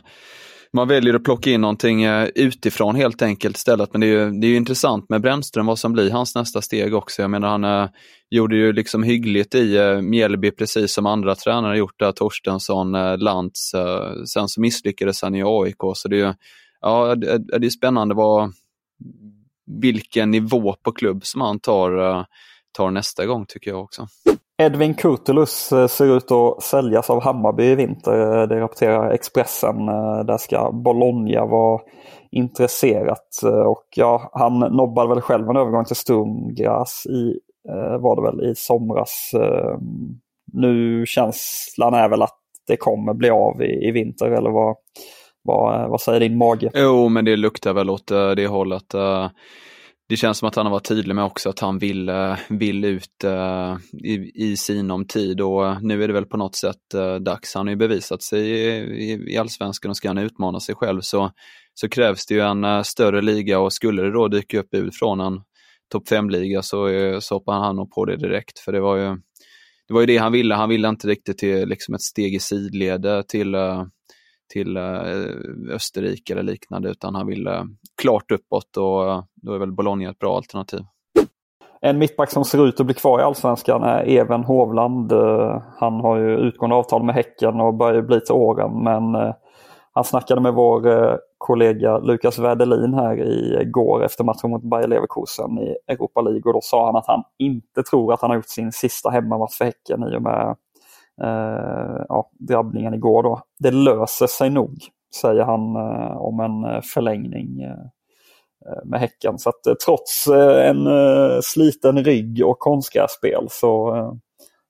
man 0.73 0.89
väljer 0.89 1.15
att 1.15 1.25
plocka 1.25 1.51
in 1.51 1.61
någonting 1.61 2.03
eh, 2.03 2.29
utifrån 2.35 2.95
helt 2.95 3.23
enkelt 3.23 3.57
istället. 3.57 3.93
Men 3.93 4.01
det 4.01 4.07
är 4.07 4.11
ju, 4.11 4.31
det 4.31 4.47
är 4.47 4.49
ju 4.49 4.57
intressant 4.57 5.09
med 5.09 5.21
Brännström 5.21 5.67
vad 5.67 5.79
som 5.79 5.93
blir 5.93 6.11
hans 6.11 6.35
nästa 6.35 6.63
steg 6.63 6.95
också. 6.95 7.23
Jag 7.23 7.31
menar 7.31 7.49
han 7.49 7.65
äh, 7.65 7.89
gjorde 8.31 8.57
ju 8.57 8.73
liksom 8.73 9.03
hyggligt 9.03 9.55
i 9.55 9.77
äh, 9.77 10.01
Mjällby 10.01 10.51
precis 10.51 10.93
som 10.93 11.07
andra 11.07 11.35
tränare 11.35 11.79
gjort 11.79 11.99
där, 11.99 12.13
Torstensson, 12.13 12.95
äh, 12.95 13.19
Lantz. 13.19 13.75
Äh, 13.75 14.25
sen 14.25 14.49
så 14.49 14.61
misslyckades 14.61 15.23
han 15.23 15.35
i 15.35 15.43
AIK. 15.47 15.81
Så 15.95 16.09
det 16.09 16.21
är, 16.21 16.35
ja, 16.81 17.15
det, 17.15 17.59
det 17.59 17.67
är 17.67 17.71
spännande 17.71 18.15
vad, 18.15 18.53
vilken 19.81 20.31
nivå 20.31 20.77
på 20.83 20.93
klubb 20.93 21.25
som 21.25 21.41
han 21.41 21.61
tar, 21.61 22.27
tar 22.73 22.91
nästa 22.91 23.27
gång 23.27 23.47
tycker 23.49 23.71
jag 23.71 23.81
också. 23.81 24.07
Edvin 24.61 24.95
Kurtulus 24.95 25.73
eh, 25.73 25.87
ser 25.87 26.17
ut 26.17 26.31
att 26.31 26.63
säljas 26.63 27.11
av 27.11 27.23
Hammarby 27.23 27.65
i 27.65 27.75
vinter. 27.75 28.41
Eh, 28.41 28.49
det 28.49 28.61
rapporterar 28.61 29.11
Expressen. 29.11 29.89
Eh, 29.89 30.25
där 30.25 30.39
ska 30.39 30.73
Bologna 30.73 31.47
vara 31.47 31.81
intresserat. 32.31 33.41
Och 33.67 33.85
ja, 33.97 34.31
han 34.33 34.59
nobbade 34.59 35.09
väl 35.09 35.21
själv 35.21 35.51
en 35.51 35.57
övergång 35.57 35.85
till 35.85 35.97
Sturmgras 35.97 37.07
i, 37.07 37.39
var 38.01 38.17
det 38.17 38.23
väl, 38.23 38.51
i 38.51 38.55
somras. 38.55 39.31
Nu 40.53 41.07
känslan 41.07 41.95
är 41.95 42.09
väl 42.09 42.23
att 42.23 42.39
det 42.67 42.77
kommer 42.77 43.15
bli 43.15 43.31
av 43.31 43.63
i, 43.63 43.89
i 43.89 43.91
vinter 43.91 44.31
eller 44.31 44.51
vad, 44.51 44.77
vad, 45.43 45.91
vad 45.91 46.01
säger 46.01 46.21
din 46.21 46.39
mage? 46.39 46.71
Jo, 46.75 47.09
men 47.09 47.25
det 47.25 47.37
luktar 47.37 47.73
väl 47.73 47.91
åt 47.91 48.07
det 48.37 48.47
hållet 48.47 48.95
det 50.11 50.17
känns 50.17 50.39
som 50.39 50.49
att 50.49 50.55
han 50.55 50.67
har 50.67 50.71
varit 50.71 50.89
tydlig 50.89 51.15
med 51.15 51.25
också 51.25 51.49
att 51.49 51.59
han 51.59 51.79
vill, 51.79 52.09
eh, 52.09 52.37
vill 52.49 52.85
ut 52.85 53.25
uh, 53.25 53.77
i, 53.93 54.33
i 54.35 54.57
sinom 54.57 55.07
tid 55.07 55.41
och 55.41 55.67
eh, 55.67 55.79
nu 55.83 56.05
är 56.05 56.09
det 56.09 56.15
väl 56.15 56.27
på 56.27 56.37
något 56.37 56.57
sätt 56.57 56.95
uh, 56.95 57.15
dags. 57.15 57.55
Han 57.55 57.67
har 57.67 57.71
ju 57.71 57.77
bevisat 57.77 58.23
sig 58.23 58.51
i, 58.51 58.67
i, 58.81 59.33
i 59.33 59.39
allsvenskan 59.39 59.91
och 59.91 59.97
ska 59.97 60.09
han 60.09 60.19
utmana 60.19 60.61
sig 60.61 60.75
själv 60.75 61.01
så, 61.01 61.31
så 61.75 61.89
krävs 61.89 62.27
det 62.27 62.35
ju 62.35 62.41
en 62.41 62.65
uh, 62.65 62.83
större 62.83 63.23
liga 63.23 63.59
och 63.59 63.73
skulle 63.73 64.03
det 64.03 64.13
då 64.13 64.29
dyka 64.29 64.61
upp 64.61 64.71
bud 64.71 64.95
från 64.95 65.21
en 65.21 65.41
topp 65.93 66.09
5-liga 66.09 66.63
så, 66.63 66.89
så 67.21 67.35
hoppar 67.35 67.53
han 67.53 67.77
nog 67.77 67.91
på 67.91 68.05
det 68.05 68.17
direkt 68.17 68.59
för 68.59 68.73
det 68.73 68.81
var 68.81 68.97
ju 68.97 69.17
det 69.89 69.95
var 69.95 70.01
ju 70.01 70.07
det 70.07 70.17
han 70.17 70.33
ville. 70.33 70.55
Han 70.55 70.69
ville 70.69 70.89
inte 70.89 71.09
riktigt 71.09 71.39
till 71.39 71.69
liksom 71.69 71.95
ett 71.95 72.03
steg 72.03 72.35
i 72.35 72.39
sidled 72.39 73.29
till 73.29 73.55
till 74.51 74.77
eh, 74.77 75.75
Österrike 75.75 76.33
eller 76.33 76.43
liknande 76.43 76.91
utan 76.91 77.15
han 77.15 77.27
ville 77.27 77.67
klart 78.03 78.31
uppåt 78.31 78.77
och 78.77 79.11
eh, 79.11 79.23
då 79.35 79.55
är 79.55 79.59
väl 79.59 79.73
Bologna 79.73 80.11
ett 80.11 80.19
bra 80.19 80.37
alternativ. 80.37 80.81
En 81.81 81.99
mittback 81.99 82.31
som 82.31 82.45
ser 82.45 82.67
ut 82.67 82.81
att 82.81 82.87
bli 82.87 82.95
kvar 82.95 83.21
i 83.21 83.23
Allsvenskan 83.23 83.83
är 83.83 84.09
Even 84.09 84.45
Hovland. 84.45 85.13
Eh, 85.13 85.63
han 85.77 86.01
har 86.01 86.17
ju 86.17 86.39
utgående 86.39 86.77
avtal 86.77 87.03
med 87.03 87.15
Häcken 87.15 87.61
och 87.61 87.75
börjar 87.75 88.03
bli 88.03 88.21
till 88.21 88.35
åren 88.35 88.85
men 88.85 89.33
han 89.93 90.05
snackade 90.05 90.41
med 90.41 90.55
vår 90.55 91.19
kollega 91.39 91.99
Lukas 91.99 92.39
Werdelin 92.39 92.95
här 92.95 93.17
igår 93.63 94.05
efter 94.05 94.25
matchen 94.25 94.51
mot 94.51 94.63
Bayer 94.63 94.89
Leverkusen 94.89 95.59
i 95.59 95.77
Europa 95.87 96.21
League 96.21 96.43
och 96.45 96.53
då 96.53 96.61
sa 96.63 96.87
han 96.87 96.97
att 96.97 97.07
han 97.07 97.23
inte 97.39 97.83
tror 97.83 98.13
att 98.13 98.21
han 98.21 98.31
har 98.31 98.37
gjort 98.37 98.49
sin 98.49 98.73
sista 98.73 99.11
hemmamatch 99.11 99.57
för 99.59 99.65
Häcken 99.65 100.13
i 100.13 100.17
och 100.17 100.23
med 100.23 100.57
eh, 101.23 102.05
ja, 102.09 102.31
drabbningen 102.49 102.95
igår 102.95 103.23
då. 103.23 103.43
Det 103.59 103.71
löser 103.71 104.27
sig 104.27 104.51
nog, 104.51 104.79
säger 105.21 105.43
han 105.43 105.77
eh, 105.77 106.17
om 106.17 106.41
en 106.41 106.75
eh, 106.75 106.81
förlängning. 106.81 107.61
Eh, 107.63 107.71
eh, 108.67 108.85
med 108.85 109.01
Häcken. 109.01 109.39
Så 109.39 109.49
att 109.49 109.67
eh, 109.67 109.75
trots 109.87 110.27
en 110.65 110.89
sliten 111.43 112.05
rygg 112.05 112.45
och 112.47 112.59
konstgrässpel 112.59 113.47
så, 113.51 113.95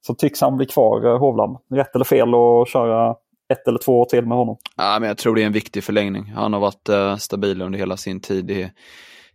så 0.07 0.15
tycks 0.15 0.41
han 0.41 0.57
bli 0.57 0.67
kvar, 0.67 1.19
Hovland. 1.19 1.57
Rätt 1.75 1.95
eller 1.95 2.05
fel 2.05 2.29
att 2.35 2.69
köra 2.69 3.15
ett 3.51 3.69
eller 3.69 3.79
två 3.79 4.01
år 4.01 4.05
till 4.05 4.27
med 4.27 4.39
honom? 4.39 4.57
Ja, 4.77 4.97
men 5.01 5.09
jag 5.09 5.19
tror 5.19 5.35
det 5.35 5.43
är 5.43 5.47
en 5.47 5.53
viktig 5.53 5.85
förlängning. 5.85 6.33
Han 6.37 6.53
har 6.53 6.61
varit 6.61 6.89
eh, 6.89 7.17
stabil 7.17 7.63
under 7.63 7.79
hela 7.79 7.97
sin 7.97 8.21
tid 8.21 8.51
i, 8.51 8.71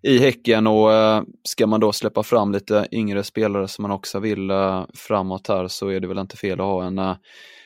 i 0.05 0.19
Häcken 0.19 0.67
och 0.67 0.93
eh, 0.93 1.21
ska 1.43 1.67
man 1.67 1.79
då 1.79 1.91
släppa 1.91 2.23
fram 2.23 2.51
lite 2.51 2.87
yngre 2.91 3.23
spelare 3.23 3.67
som 3.67 3.81
man 3.81 3.91
också 3.91 4.19
vill 4.19 4.49
eh, 4.49 4.83
framåt 4.93 5.47
här 5.47 5.67
så 5.67 5.87
är 5.87 5.99
det 5.99 6.07
väl 6.07 6.17
inte 6.17 6.37
fel 6.37 6.59
att 6.59 6.65
ha 6.65 6.83
en, 6.83 6.99
eh, 6.99 7.15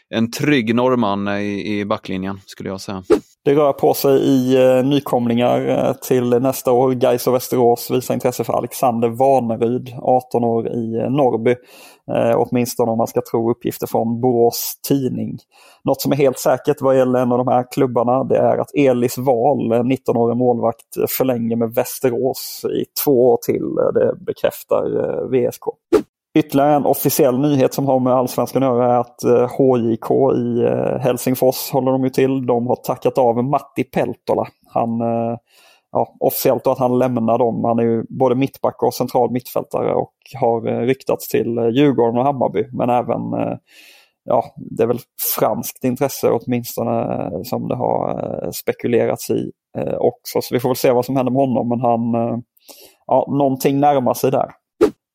en 0.10 0.32
trygg 0.32 0.76
norrman 0.76 1.28
i, 1.28 1.80
i 1.80 1.86
backlinjen 1.86 2.40
skulle 2.46 2.70
jag 2.70 2.82
säga. 2.82 3.04
Det 3.46 3.56
rör 3.56 3.74
på 3.74 3.94
sig 3.94 4.20
i 4.20 4.58
nykomlingar 4.84 5.94
till 5.94 6.30
nästa 6.30 6.72
år. 6.72 6.92
Gais 6.92 7.28
och 7.28 7.34
Västerås 7.34 7.92
visar 7.92 8.14
intresse 8.14 8.44
för 8.44 8.54
Alexander 8.54 9.10
Vaneryd, 9.10 9.94
18 10.02 10.44
år 10.44 10.68
i 10.68 11.10
Norrby. 11.10 11.56
Eh, 12.16 12.36
åtminstone 12.38 12.92
om 12.92 12.98
man 12.98 13.08
ska 13.08 13.22
tro 13.32 13.52
uppgifter 13.52 13.88
från 13.88 14.22
Borås 14.22 14.74
Tidning. 14.88 15.38
Något 15.84 16.02
som 16.02 16.12
är 16.12 16.16
helt 16.16 16.40
säkert 16.40 16.82
vad 16.82 16.98
gäller 16.98 17.20
en 17.20 17.32
av 17.32 17.38
de 17.38 17.48
här 17.48 17.66
klubbarna 17.72 18.24
det 18.24 18.38
är 18.38 18.58
att 18.58 18.76
Elis 18.76 19.18
Wahl, 19.18 19.74
19-årig 19.74 20.38
målvakt, 20.38 20.86
förlänger 21.10 21.56
med 21.56 21.74
Västerås 21.74 22.66
i 22.82 22.86
två 23.04 23.32
år 23.32 23.38
till. 23.46 23.76
Det 23.94 24.16
bekräftar 24.26 24.86
eh, 24.86 25.30
VSK. 25.30 25.64
Ytterligare 26.38 26.76
en 26.76 26.86
officiell 26.86 27.40
nyhet 27.40 27.74
som 27.74 27.86
har 27.86 28.00
med 28.00 28.14
allsvenskan 28.14 28.64
att 28.64 28.70
göra 28.70 28.94
är 28.94 29.00
att 29.00 29.24
eh, 29.24 29.50
HJK 29.58 30.12
i 30.38 30.64
eh, 30.64 31.00
Helsingfors 31.00 31.72
håller 31.72 31.92
de 31.92 32.04
ju 32.04 32.10
till. 32.10 32.46
De 32.46 32.68
har 32.68 32.76
tackat 32.76 33.18
av 33.18 33.44
Matti 33.44 33.84
Peltola. 33.84 34.48
Han, 34.68 35.02
eh, 35.02 35.38
ja, 35.92 36.16
officiellt 36.20 36.64
då 36.64 36.72
att 36.72 36.80
han 36.80 37.00
lämnar 37.00 37.38
dem. 37.38 37.64
Han 37.64 37.80
är 37.80 37.84
ju 37.84 38.04
både 38.10 38.36
mittback 38.36 38.84
och 38.84 38.94
central 38.94 39.32
mittfältare 39.32 39.94
och 39.94 40.14
har 40.40 40.68
eh, 40.68 40.80
ryktats 40.80 41.28
till 41.28 41.58
eh, 41.58 41.68
Djurgården 41.68 42.18
och 42.18 42.26
Hammarby. 42.26 42.68
Men 42.72 42.90
även, 42.90 43.34
eh, 43.34 43.58
ja, 44.24 44.44
det 44.56 44.84
är 44.84 44.88
väl 44.88 45.00
franskt 45.40 45.84
intresse 45.84 46.32
åtminstone 46.32 47.32
som 47.44 47.68
det 47.68 47.76
har 47.76 48.52
spekulerats 48.52 49.30
i 49.30 49.52
också. 50.00 50.42
Så 50.42 50.56
vi 50.56 50.60
får 50.60 50.70
väl 50.70 50.76
se 50.76 50.92
vad 50.92 51.06
som 51.06 51.16
händer 51.16 51.32
med 51.32 51.42
honom. 51.42 51.70
Men 51.70 51.80
han, 51.80 52.02
ja, 53.08 53.28
någonting 53.30 53.80
närmar 53.80 54.14
sig 54.14 54.32
där. 54.32 54.52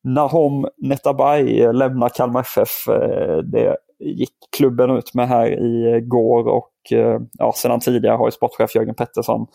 Nahom 0.03 0.67
Netabay 0.77 1.73
lämnar 1.73 2.09
Kalmar 2.09 2.41
FF. 2.41 2.69
Det 3.51 3.77
gick 3.99 4.33
klubben 4.57 4.89
ut 4.89 5.13
med 5.13 5.27
här 5.27 5.47
i 5.47 6.01
går 6.01 6.47
och 6.47 6.71
ja, 7.31 7.53
sedan 7.55 7.79
tidigare 7.79 8.15
har 8.15 8.27
ju 8.27 8.31
sportchef 8.31 8.75
Jörgen 8.75 8.95
Pettersson 8.95 9.47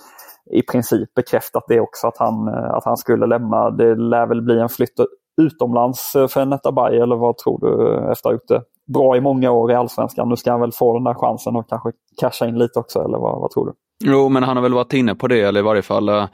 i 0.53 0.63
princip 0.63 1.15
bekräftat 1.15 1.65
det 1.69 1.81
också 1.81 2.07
att 2.07 2.19
han, 2.19 2.49
eh, 2.49 2.71
att 2.71 2.85
han 2.85 2.97
skulle 2.97 3.27
lämna. 3.27 3.71
Det 3.71 3.95
lär 3.95 4.27
väl 4.27 4.43
bli 4.43 4.61
en 4.61 4.69
flytt 4.69 5.01
utomlands 5.41 6.17
eh, 6.17 6.29
för 6.29 6.45
Netabay 6.45 6.99
eller 6.99 7.17
vad 7.17 7.39
tror 7.39 7.59
du 7.61 7.95
eh, 7.95 8.11
efter 8.11 8.13
att 8.13 8.25
ha 8.25 8.33
gjort 8.33 8.49
det 8.49 8.63
bra 8.93 9.17
i 9.17 9.21
många 9.21 9.51
år 9.51 9.73
i 9.73 9.75
Allsvenskan. 9.75 10.29
Nu 10.29 10.37
ska 10.37 10.51
han 10.51 10.61
väl 10.61 10.73
få 10.73 10.95
den 10.95 11.05
där 11.05 11.15
chansen 11.15 11.57
och 11.57 11.69
kanske 11.69 11.93
casha 12.21 12.47
in 12.47 12.59
lite 12.59 12.79
också 12.79 13.05
eller 13.05 13.19
vad, 13.19 13.41
vad 13.41 13.51
tror 13.51 13.67
du? 13.67 13.73
Jo, 14.05 14.29
men 14.29 14.43
han 14.43 14.57
har 14.57 14.63
väl 14.63 14.75
varit 14.75 14.93
inne 14.93 15.15
på 15.15 15.29
det, 15.29 15.41
eller 15.41 15.61
i 15.61 15.63
varje 15.63 15.83
fall 15.83 16.09
uh, 16.09 16.27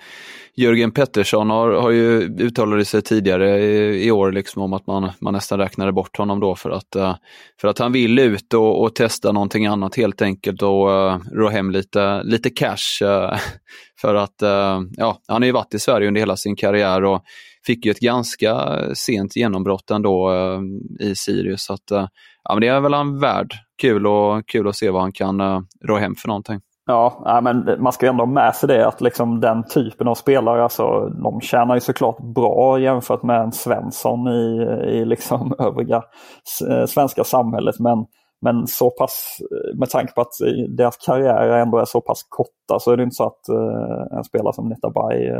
Jörgen 0.56 0.92
Pettersson 0.92 1.50
har, 1.50 1.70
har 1.72 1.90
ju 1.90 2.20
uttalat 2.20 2.88
sig 2.88 3.02
tidigare 3.02 3.58
i, 3.60 4.06
i, 4.06 4.10
år 4.10 4.32
liksom 4.32 4.62
om 4.62 4.72
att 4.72 4.86
man, 4.86 5.10
man 5.20 5.32
nästan 5.32 5.58
räknade 5.58 5.92
bort 5.92 6.16
honom 6.16 6.40
då 6.40 6.54
för 6.54 6.70
att, 6.70 6.96
uh, 6.96 7.14
för 7.60 7.68
att 7.68 7.78
han 7.78 7.92
vill 7.92 8.18
ut 8.18 8.54
och, 8.54 8.82
och, 8.82 8.94
testa 8.94 9.32
någonting 9.32 9.66
annat 9.66 9.96
helt 9.96 10.22
enkelt 10.22 10.62
och 10.62 10.88
uh, 10.88 11.18
rå 11.32 11.48
hem 11.48 11.70
lite, 11.70 12.22
lite 12.22 12.50
cash. 12.50 13.02
Uh, 13.04 13.36
för 14.00 14.14
att 14.14 14.42
ja, 14.96 15.20
han 15.28 15.42
har 15.42 15.46
ju 15.46 15.52
varit 15.52 15.74
i 15.74 15.78
Sverige 15.78 16.08
under 16.08 16.20
hela 16.20 16.36
sin 16.36 16.56
karriär 16.56 17.04
och 17.04 17.22
fick 17.66 17.86
ju 17.86 17.90
ett 17.90 18.00
ganska 18.00 18.80
sent 18.94 19.36
genombrott 19.36 19.90
ändå 19.90 20.32
i 21.00 21.14
Sirius. 21.14 21.64
Så 21.64 21.72
att, 21.72 21.90
ja, 22.44 22.54
men 22.54 22.60
det 22.60 22.68
är 22.68 22.80
väl 22.80 22.94
han 22.94 23.20
värd. 23.20 23.54
Kul, 23.82 24.06
och, 24.06 24.48
kul 24.48 24.68
att 24.68 24.76
se 24.76 24.90
vad 24.90 25.02
han 25.02 25.12
kan 25.12 25.40
rå 25.84 25.96
hem 25.96 26.14
för 26.14 26.28
någonting. 26.28 26.60
Ja, 26.88 27.40
men 27.42 27.82
man 27.82 27.92
ska 27.92 28.08
ändå 28.08 28.24
ha 28.24 28.32
med 28.32 28.54
sig 28.54 28.68
det 28.68 28.86
att 28.86 29.00
liksom 29.00 29.40
den 29.40 29.64
typen 29.64 30.08
av 30.08 30.14
spelare, 30.14 30.62
alltså, 30.62 31.08
de 31.22 31.40
tjänar 31.40 31.74
ju 31.74 31.80
såklart 31.80 32.18
bra 32.34 32.78
jämfört 32.78 33.22
med 33.22 33.40
en 33.40 33.52
Svensson 33.52 34.28
i, 34.28 34.62
i 34.86 35.04
liksom 35.04 35.54
övriga 35.58 36.02
eh, 36.68 36.86
svenska 36.86 37.24
samhället. 37.24 37.78
Men, 37.78 38.06
men 38.40 38.66
så 38.66 38.90
pass, 38.90 39.38
eh, 39.40 39.78
med 39.78 39.90
tanke 39.90 40.12
på 40.12 40.20
att 40.20 40.32
deras 40.68 40.96
karriär 40.96 41.48
ändå 41.48 41.78
är 41.78 41.84
så 41.84 42.00
pass 42.00 42.22
korta 42.28 42.78
så 42.80 42.90
är 42.90 42.96
det 42.96 43.02
inte 43.02 43.16
så 43.16 43.24
att 43.24 43.48
eh, 43.48 44.18
en 44.18 44.24
spelare 44.24 44.52
som 44.52 44.68
Netabay 44.68 45.30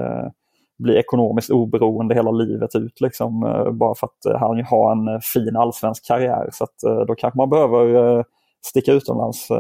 blir 0.79 0.97
ekonomiskt 0.97 1.51
oberoende 1.51 2.14
hela 2.14 2.31
livet 2.31 2.75
ut. 2.75 3.01
Liksom, 3.01 3.40
bara 3.73 3.94
för 3.94 4.07
att 4.07 4.40
han 4.40 4.64
har 4.64 4.92
en 4.92 5.21
fin 5.21 5.57
allsvensk 5.57 6.07
karriär. 6.07 6.49
Så 6.53 6.64
att, 6.64 7.07
då 7.07 7.14
kanske 7.14 7.38
man 7.38 7.51
behöver 7.51 8.25
sticka 8.66 8.92
utomlands 8.92 9.51
eh, 9.51 9.57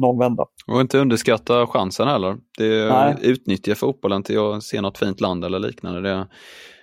någon 0.00 0.18
vända. 0.18 0.44
Och 0.72 0.80
inte 0.80 0.98
underskatta 0.98 1.66
chansen 1.66 2.08
heller. 2.08 2.36
Det 2.58 2.78
är, 2.80 3.16
utnyttja 3.22 3.74
fotbollen 3.74 4.22
till 4.22 4.38
att 4.38 4.62
se 4.62 4.80
något 4.80 4.98
fint 4.98 5.20
land 5.20 5.44
eller 5.44 5.58
liknande. 5.58 6.00
Det 6.00 6.10
är, 6.10 6.26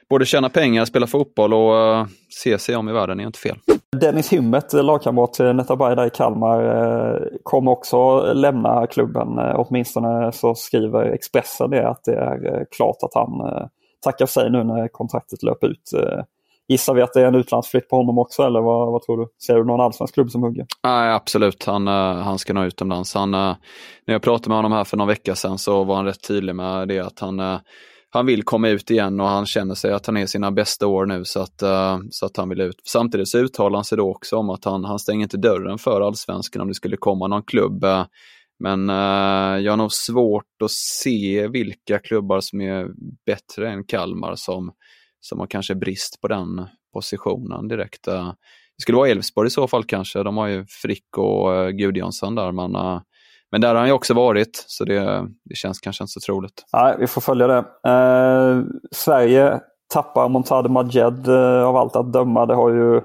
både 0.10 0.26
tjäna 0.26 0.50
pengar, 0.50 0.86
spela 0.86 1.08
fotboll 1.08 1.54
och 1.54 2.00
uh, 2.00 2.06
se 2.44 2.58
sig 2.58 2.76
om 2.76 2.90
i 2.90 2.94
världen 2.94 3.20
är 3.20 3.26
inte 3.26 3.40
fel. 3.40 3.58
Dennis 4.02 4.34
Hymmet, 4.34 4.74
lagkamrat 4.74 5.34
till 5.34 5.46
Netabay 5.46 5.96
där 5.96 6.06
i 6.06 6.10
Kalmar, 6.10 6.64
eh, 6.64 7.20
kommer 7.44 7.72
också 7.72 8.34
lämna 8.34 8.88
klubben. 8.88 9.38
Eh, 9.38 9.54
åtminstone 9.56 10.32
så 10.32 10.56
skriver 10.56 11.06
Expressen 11.06 11.70
det 11.70 11.90
att 11.90 12.04
det 12.04 12.16
är 12.16 12.66
klart 12.72 12.98
att 13.02 13.14
han 13.14 13.30
tackar 14.04 14.26
sig 14.26 14.52
nu 14.52 14.64
när 14.64 14.88
kontraktet 14.88 15.44
löper 15.44 15.68
ut. 15.68 15.92
Gissar 16.70 16.94
vi 16.94 17.02
att 17.02 17.14
det 17.14 17.22
är 17.22 17.26
en 17.26 17.36
utlandsflytt 17.36 17.90
på 17.90 17.96
honom 17.96 18.18
också 18.18 18.44
eller 18.44 18.62
vad, 18.62 18.92
vad 18.92 19.02
tror 19.02 19.18
du? 19.18 19.28
Ser 19.46 19.56
du 19.56 19.66
någon 19.66 19.82
allsvensk 19.82 20.14
klubb 20.14 20.32
som 20.32 20.44
hugger? 20.44 20.66
Nej, 20.84 21.14
absolut. 21.14 21.64
Han, 21.66 21.88
eh, 21.88 21.94
han 22.18 22.40
ska 22.40 22.54
nog 22.54 22.66
utomlands. 22.66 23.14
Han, 23.14 23.34
eh, 23.34 23.56
när 24.08 24.14
jag 24.14 24.22
pratade 24.22 24.50
med 24.50 24.58
honom 24.58 24.72
här 24.72 24.84
för 24.84 24.98
någon 24.98 25.08
vecka 25.08 25.36
sedan 25.36 25.58
så 25.58 25.84
var 25.84 25.96
han 25.96 26.06
rätt 26.06 26.28
tydlig 26.28 26.56
med 26.56 26.88
det 26.88 27.00
att 27.00 27.20
han, 27.20 27.40
eh, 27.40 27.60
han 28.10 28.26
vill 28.26 28.44
komma 28.44 28.70
ut 28.70 28.92
igen 28.92 29.20
och 29.20 29.28
han 29.28 29.46
känner 29.46 29.76
sig 29.76 29.92
att 29.92 30.06
han 30.06 30.18
är 30.18 30.22
i 30.22 30.28
sina 30.28 30.52
bästa 30.52 30.88
år 30.88 31.06
nu 31.06 31.26
så 31.26 31.40
att, 31.40 31.64
så 32.12 32.26
att 32.26 32.38
han 32.38 32.50
vill 32.50 32.62
ut. 32.62 32.82
Samtidigt 32.88 33.28
så 33.28 33.38
uttalar 33.38 33.78
han 33.78 33.86
sig 33.86 33.98
då 33.98 34.12
också 34.12 34.38
om 34.38 34.50
att 34.50 34.66
han, 34.66 34.86
han 34.86 35.00
stänger 35.00 35.24
inte 35.24 35.38
dörren 35.38 35.78
för 35.78 36.02
allsvenskan 36.02 36.62
om 36.62 36.68
det 36.68 36.74
skulle 36.74 36.98
komma 36.98 37.28
någon 37.28 37.44
klubb. 37.44 37.86
Men 38.60 38.90
jag 39.64 39.72
har 39.72 39.78
nog 39.78 39.92
svårt 39.92 40.62
att 40.64 40.72
se 40.72 41.48
vilka 41.48 42.00
klubbar 42.00 42.40
som 42.40 42.62
är 42.62 42.88
bättre 43.26 43.70
än 43.70 43.84
Kalmar 43.84 44.36
som 44.36 44.72
som 45.20 45.40
har 45.40 45.48
kanske 45.48 45.76
brist 45.76 46.22
på 46.22 46.28
den 46.28 46.66
positionen 46.94 47.68
direkt. 47.68 48.08
Eh, 48.08 48.28
det 48.78 48.82
skulle 48.82 48.98
vara 48.98 49.10
Elfsborg 49.10 49.48
i 49.48 49.50
så 49.50 49.68
fall 49.68 49.84
kanske. 49.84 50.24
De 50.24 50.38
har 50.38 50.48
ju 50.48 50.66
Frick 50.66 51.18
och 51.18 51.56
eh, 51.56 51.70
Gudjonsson 51.70 52.36
där. 52.36 52.52
Men, 52.52 52.76
eh, 52.76 53.00
men 53.52 53.62
där 53.62 53.68
har 53.68 53.76
han 53.76 53.88
ju 53.88 53.94
också 53.94 54.14
varit, 54.14 54.66
så 54.68 54.86
det, 54.86 55.28
det 55.46 55.56
känns 55.56 55.80
kanske 55.80 56.04
inte 56.04 56.12
så 56.12 56.20
troligt. 56.20 56.66
Nej, 56.74 56.96
vi 57.00 57.08
får 57.08 57.22
följa 57.22 57.48
det. 57.48 57.58
Eh, 57.88 58.64
Sverige 58.92 59.60
tappar 59.94 60.30
Montade 60.30 60.70
Majed 60.70 61.28
eh, 61.28 61.64
av 61.64 61.76
allt 61.76 61.96
att 61.96 62.14
döma. 62.14 62.46
Det 62.46 62.56
har 62.56 62.70
ju 62.70 63.02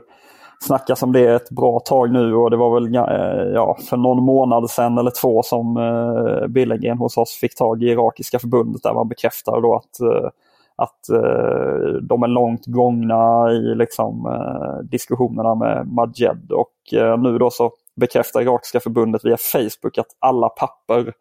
snackats 0.62 1.02
om 1.02 1.12
det 1.12 1.34
ett 1.34 1.50
bra 1.50 1.80
tag 1.80 2.12
nu 2.12 2.34
och 2.34 2.50
det 2.50 2.56
var 2.56 2.74
väl 2.74 2.94
eh, 2.94 3.52
ja, 3.54 3.78
för 3.88 3.96
någon 3.96 4.24
månad 4.24 4.70
sedan 4.70 4.98
eller 4.98 5.10
två 5.20 5.42
som 5.42 5.76
eh, 5.76 6.48
Billengren 6.48 6.98
hos 6.98 7.16
oss 7.16 7.38
fick 7.40 7.54
tag 7.56 7.82
i 7.82 7.86
irakiska 7.86 8.38
förbundet 8.38 8.82
där 8.82 8.94
man 8.94 9.08
bekräftade 9.08 9.60
då 9.60 9.74
att 9.74 10.00
eh, 10.00 10.28
att 10.76 11.08
eh, 11.08 11.92
de 12.02 12.22
är 12.22 12.28
långt 12.28 12.66
gångna 12.66 13.52
i 13.52 13.74
liksom, 13.74 14.26
eh, 14.26 14.84
diskussionerna 14.84 15.54
med 15.54 15.86
Majed. 15.86 16.52
Och 16.52 16.98
eh, 16.98 17.18
nu 17.18 17.38
då 17.38 17.50
så 17.50 17.70
bekräftar 17.96 18.42
irakiska 18.42 18.80
förbundet 18.80 19.24
via 19.24 19.36
Facebook 19.36 19.98
att 19.98 20.16
alla 20.18 20.48
papper 20.48 21.12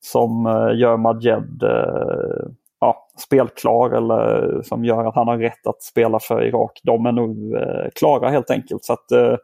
som 0.00 0.46
eh, 0.46 0.78
gör 0.78 0.96
Majed 0.96 1.62
eh, 1.62 2.50
ja, 2.80 3.08
spelklar 3.18 3.90
eller 3.90 4.62
som 4.62 4.84
gör 4.84 5.04
att 5.04 5.14
han 5.14 5.28
har 5.28 5.38
rätt 5.38 5.66
att 5.66 5.82
spela 5.82 6.20
för 6.20 6.44
Irak, 6.44 6.80
de 6.82 7.06
är 7.06 7.12
nog 7.12 7.54
eh, 7.54 7.88
klara 7.94 8.28
helt 8.28 8.50
enkelt. 8.50 8.84
Så 8.84 8.92
att 8.92 9.12
eh, 9.12 9.36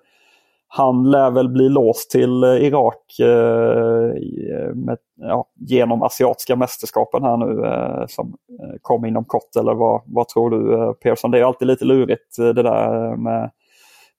han 0.77 1.11
lär 1.11 1.31
väl 1.31 1.49
bli 1.49 1.69
låst 1.69 2.11
till 2.11 2.45
eh, 2.45 2.51
Irak 2.51 3.19
eh, 3.21 3.27
eh, 3.27 4.75
med, 4.75 4.99
ja, 5.21 5.47
genom 5.57 6.03
asiatiska 6.03 6.57
mästerskapen 6.57 7.23
här 7.23 7.37
nu 7.37 7.67
eh, 7.67 8.07
som 8.09 8.35
eh, 8.61 8.75
kommer 8.83 9.09
inom 9.09 9.25
kort. 9.25 9.57
Eller 9.59 9.75
vad, 9.75 10.03
vad 10.07 10.29
tror 10.29 10.51
du 10.51 10.95
Persson? 10.95 11.31
Det 11.31 11.39
är 11.39 11.45
alltid 11.45 11.69
lite 11.69 11.85
lurigt 11.85 12.37
det 12.37 12.63
där 12.63 13.17
med, 13.17 13.51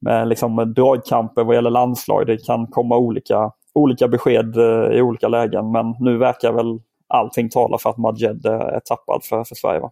med 0.02 0.28
liksom 0.28 0.74
dragkamper 0.76 1.44
vad 1.44 1.56
gäller 1.56 1.70
landslag. 1.70 2.28
Det 2.28 2.46
kan 2.46 2.68
komma 2.68 2.98
olika, 2.98 3.52
olika 3.74 4.08
besked 4.08 4.58
i 4.92 5.02
olika 5.02 5.28
lägen 5.28 5.72
men 5.72 5.96
nu 6.00 6.18
verkar 6.18 6.52
väl 6.52 6.80
allting 7.08 7.50
tala 7.50 7.78
för 7.78 7.90
att 7.90 7.98
Majed 7.98 8.46
är 8.46 8.80
tappad 8.80 9.24
för, 9.24 9.44
för 9.44 9.56
Sverige. 9.56 9.80
Va? 9.80 9.92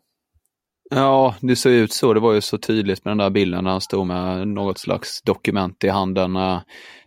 Ja, 0.96 1.36
det 1.42 1.56
såg 1.56 1.72
ut 1.72 1.94
så. 1.94 2.14
Det 2.14 2.20
var 2.20 2.34
ju 2.34 2.42
så 2.42 2.58
tydligt 2.58 3.06
med 3.06 3.12
den 3.12 3.18
där 3.18 3.30
bilden 3.30 3.64
när 3.64 3.72
han 3.72 3.82
stod 3.82 4.08
med 4.08 4.48
något 4.48 4.78
slags 4.78 5.22
dokument 5.22 5.84
i 5.84 5.90
handen. 5.90 6.36
Eh, 6.36 6.60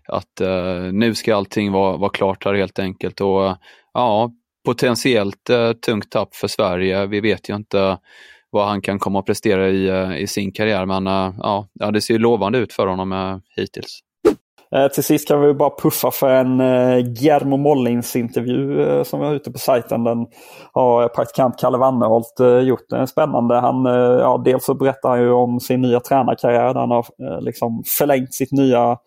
att 0.09 0.41
eh, 0.41 0.83
nu 0.93 1.15
ska 1.15 1.37
allting 1.37 1.73
vara, 1.73 1.97
vara 1.97 2.11
klart 2.11 2.45
här 2.45 2.55
helt 2.55 2.79
enkelt. 2.79 3.21
Och 3.21 3.57
ja, 3.95 4.31
potentiellt 4.65 5.51
eh, 5.51 5.73
tungt 5.73 6.11
tapp 6.11 6.35
för 6.35 6.49
Sverige. 6.49 7.07
Vi 7.07 7.21
vet 7.21 7.49
ju 7.49 7.57
inte 7.57 7.99
vad 8.51 8.69
han 8.69 8.83
kan 8.83 8.99
komma 8.99 9.19
att 9.19 9.27
prestera 9.27 9.69
i, 9.69 9.89
eh, 9.89 10.17
i 10.17 10.27
sin 10.27 10.53
karriär, 10.53 10.87
men 10.87 11.07
eh, 11.07 11.35
ja, 11.39 11.69
ja, 11.73 11.91
det 11.91 12.01
ser 12.01 12.15
ju 12.15 12.19
lovande 12.21 12.59
ut 12.59 12.73
för 12.73 12.87
honom 12.87 13.13
eh, 13.13 13.37
hittills. 13.57 14.01
Eh, 14.77 14.89
till 14.89 15.05
sist 15.05 15.29
kan 15.29 15.41
vi 15.41 15.55
bara 15.55 15.71
puffa 15.71 16.11
för 16.11 16.31
en 16.31 16.59
Germo 16.59 17.03
Guillermo 17.03 17.57
Mollins 17.57 18.17
intervju 18.17 18.83
eh, 18.83 19.03
som 19.03 19.21
vi 19.21 19.27
har 19.27 19.35
ute 19.35 19.53
på 19.53 19.59
sajten. 19.59 20.05
Den 20.05 20.27
har 20.73 21.09
praktikant 21.09 21.59
Kalle 21.59 21.79
Wannerholt 21.79 22.67
gjort. 22.67 22.89
Den 22.89 23.01
är 23.01 23.07
spännande. 23.07 23.55
Han, 23.55 23.85
ja, 24.21 24.43
dels 24.45 24.65
så 24.65 24.75
berättar 24.75 25.09
han 25.09 25.21
ju 25.21 25.31
om 25.31 25.61
sin 25.61 25.81
nya 25.81 26.01
tränarkarriär 26.01 26.75
där 26.75 26.81
han 26.81 26.91
har 26.91 27.07
liksom 27.41 27.83
förlängt 27.99 28.35
sitt 28.35 28.53
nya 28.53 28.99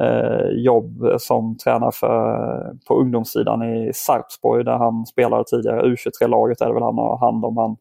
eh, 0.00 0.48
jobb 0.50 1.04
som 1.18 1.56
tränare 1.56 1.92
för, 1.92 2.86
på 2.88 3.00
ungdomssidan 3.00 3.62
i 3.62 3.92
Sarpsborg 3.94 4.64
där 4.64 4.76
han 4.76 5.06
spelade 5.06 5.44
tidigare. 5.44 5.82
U23-laget 5.82 6.60
är 6.60 6.66
det 6.66 6.74
väl 6.74 6.82
han 6.82 6.98
har 6.98 7.18
hand 7.18 7.44
om. 7.44 7.56
Han 7.56 7.76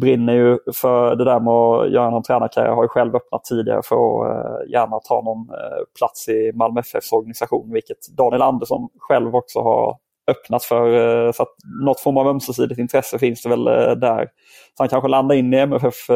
brinner 0.00 0.32
ju 0.32 0.58
för 0.74 1.16
det 1.16 1.24
där 1.24 1.40
med 1.40 1.52
att 1.52 1.92
göra 1.92 2.10
någon 2.10 2.22
tränarkarriär. 2.22 2.72
Har 2.72 2.84
ju 2.84 2.88
själv 2.88 3.16
öppnat 3.16 3.44
tidigare 3.44 3.80
för 3.84 3.96
att 3.96 4.30
eh, 4.30 4.72
gärna 4.72 5.00
ta 5.00 5.22
någon 5.22 5.48
eh, 5.50 5.84
plats 5.98 6.28
i 6.28 6.52
Malmö 6.54 6.80
FFs 6.80 7.12
organisation. 7.12 7.72
Vilket 7.72 8.08
Daniel 8.16 8.42
Andersson 8.42 8.88
själv 8.98 9.36
också 9.36 9.60
har 9.60 9.96
öppnat 10.30 10.64
för. 10.64 10.86
Eh, 11.26 11.32
så 11.32 11.42
att 11.42 11.54
något 11.86 12.00
form 12.00 12.16
av 12.16 12.28
ömsesidigt 12.28 12.80
intresse 12.80 13.18
finns 13.18 13.42
det 13.42 13.48
väl 13.48 13.64
där. 14.00 14.28
Så 14.76 14.82
han 14.82 14.88
kanske 14.88 15.08
landar 15.08 15.34
in 15.34 15.54
i 15.54 15.56
MFF 15.56 16.06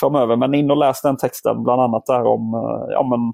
framöver. 0.00 0.36
Men 0.36 0.54
in 0.54 0.70
och 0.70 0.76
läs 0.76 1.02
den 1.02 1.16
texten 1.16 1.62
bland 1.62 1.82
annat 1.82 2.06
där 2.06 2.26
om 2.26 2.52
ja, 2.90 3.02
men 3.02 3.32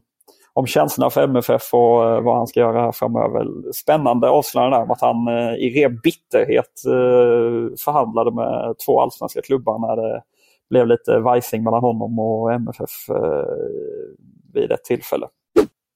om 0.56 0.66
känslorna 0.66 1.10
för 1.10 1.22
MFF 1.22 1.74
och 1.74 2.04
eh, 2.08 2.20
vad 2.20 2.36
han 2.36 2.46
ska 2.46 2.60
göra 2.60 2.80
här 2.80 2.92
framöver. 2.92 3.46
Spännande 3.72 4.28
avslöjande 4.28 4.76
där 4.76 4.82
om 4.82 4.90
att 4.90 5.00
han 5.00 5.28
eh, 5.28 5.54
i 5.54 5.82
ren 5.82 6.00
bitterhet 6.02 6.84
eh, 6.86 7.76
förhandlade 7.84 8.32
med 8.32 8.74
två 8.86 9.00
allsvenska 9.00 9.42
klubbar 9.42 9.78
när 9.78 9.96
det 10.02 10.22
blev 10.70 10.86
lite 10.86 11.18
vajsing 11.18 11.64
mellan 11.64 11.80
honom 11.80 12.18
och 12.18 12.52
MFF 12.52 12.90
vid 14.54 14.72
ett 14.72 14.84
tillfälle. 14.84 15.26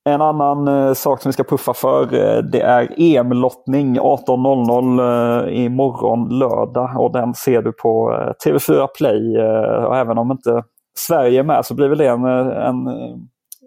En 0.04 0.20
annan 0.20 0.94
sak 0.94 1.22
som 1.22 1.28
vi 1.28 1.32
ska 1.32 1.44
puffa 1.44 1.74
för 1.74 2.06
det 2.42 2.60
är 2.60 2.94
EM-lottning 2.96 3.98
18.00 4.00 5.48
imorgon 5.48 6.38
lördag 6.38 7.00
och 7.00 7.12
den 7.12 7.34
ser 7.34 7.62
du 7.62 7.72
på 7.72 8.12
TV4 8.44 8.86
Play. 8.98 9.38
Och 9.86 9.96
även 9.96 10.18
om 10.18 10.30
inte 10.30 10.62
Sverige 10.98 11.40
är 11.40 11.44
med 11.44 11.66
så 11.66 11.74
blir 11.74 11.88
väl 11.88 11.98
det 11.98 12.08
en, 12.08 12.24
en 12.24 12.88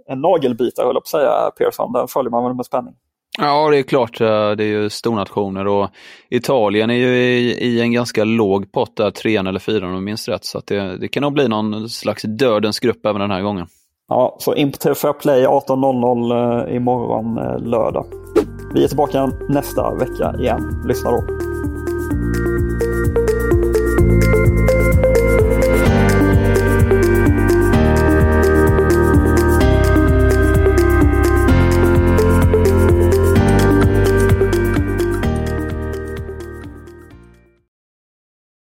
en 0.07 0.21
nagelbitare, 0.21 0.85
höll 0.85 0.95
jag 0.95 1.03
på 1.03 1.17
att 1.17 1.21
säga, 1.21 1.51
Pearson. 1.57 1.93
Den 1.93 2.07
följer 2.07 2.31
man 2.31 2.55
med 2.57 2.65
spänning. 2.65 2.93
Ja, 3.37 3.69
det 3.69 3.77
är 3.77 3.83
klart. 3.83 4.17
Det 4.19 4.25
är 4.63 4.67
ju 4.67 4.89
stornationer 4.89 5.67
och 5.67 5.89
Italien 6.29 6.89
är 6.89 6.95
ju 6.95 7.15
i, 7.15 7.51
i 7.51 7.81
en 7.81 7.91
ganska 7.91 8.23
låg 8.23 8.71
pott 8.71 8.97
där, 8.97 9.11
trean 9.11 9.47
eller 9.47 9.59
fyran 9.59 9.89
om 9.89 9.93
jag 9.93 10.03
minns 10.03 10.27
rätt. 10.27 10.45
Så 10.45 10.61
det, 10.65 10.97
det 10.97 11.07
kan 11.07 11.23
nog 11.23 11.33
bli 11.33 11.47
någon 11.47 11.89
slags 11.89 12.23
dödens 12.23 12.79
grupp 12.79 13.05
även 13.05 13.21
den 13.21 13.31
här 13.31 13.41
gången. 13.41 13.67
Ja, 14.07 14.35
så 14.39 14.55
in 14.55 14.71
på 14.71 14.77
TV4 14.77 15.13
Play 15.13 15.45
18.00 15.45 16.67
eh, 16.67 16.75
imorgon 16.75 17.37
eh, 17.37 17.59
lördag. 17.59 18.05
Vi 18.73 18.83
är 18.83 18.87
tillbaka 18.87 19.31
nästa 19.49 19.95
vecka 19.95 20.35
igen. 20.39 20.83
Lyssna 20.87 21.11
då. 21.11 21.23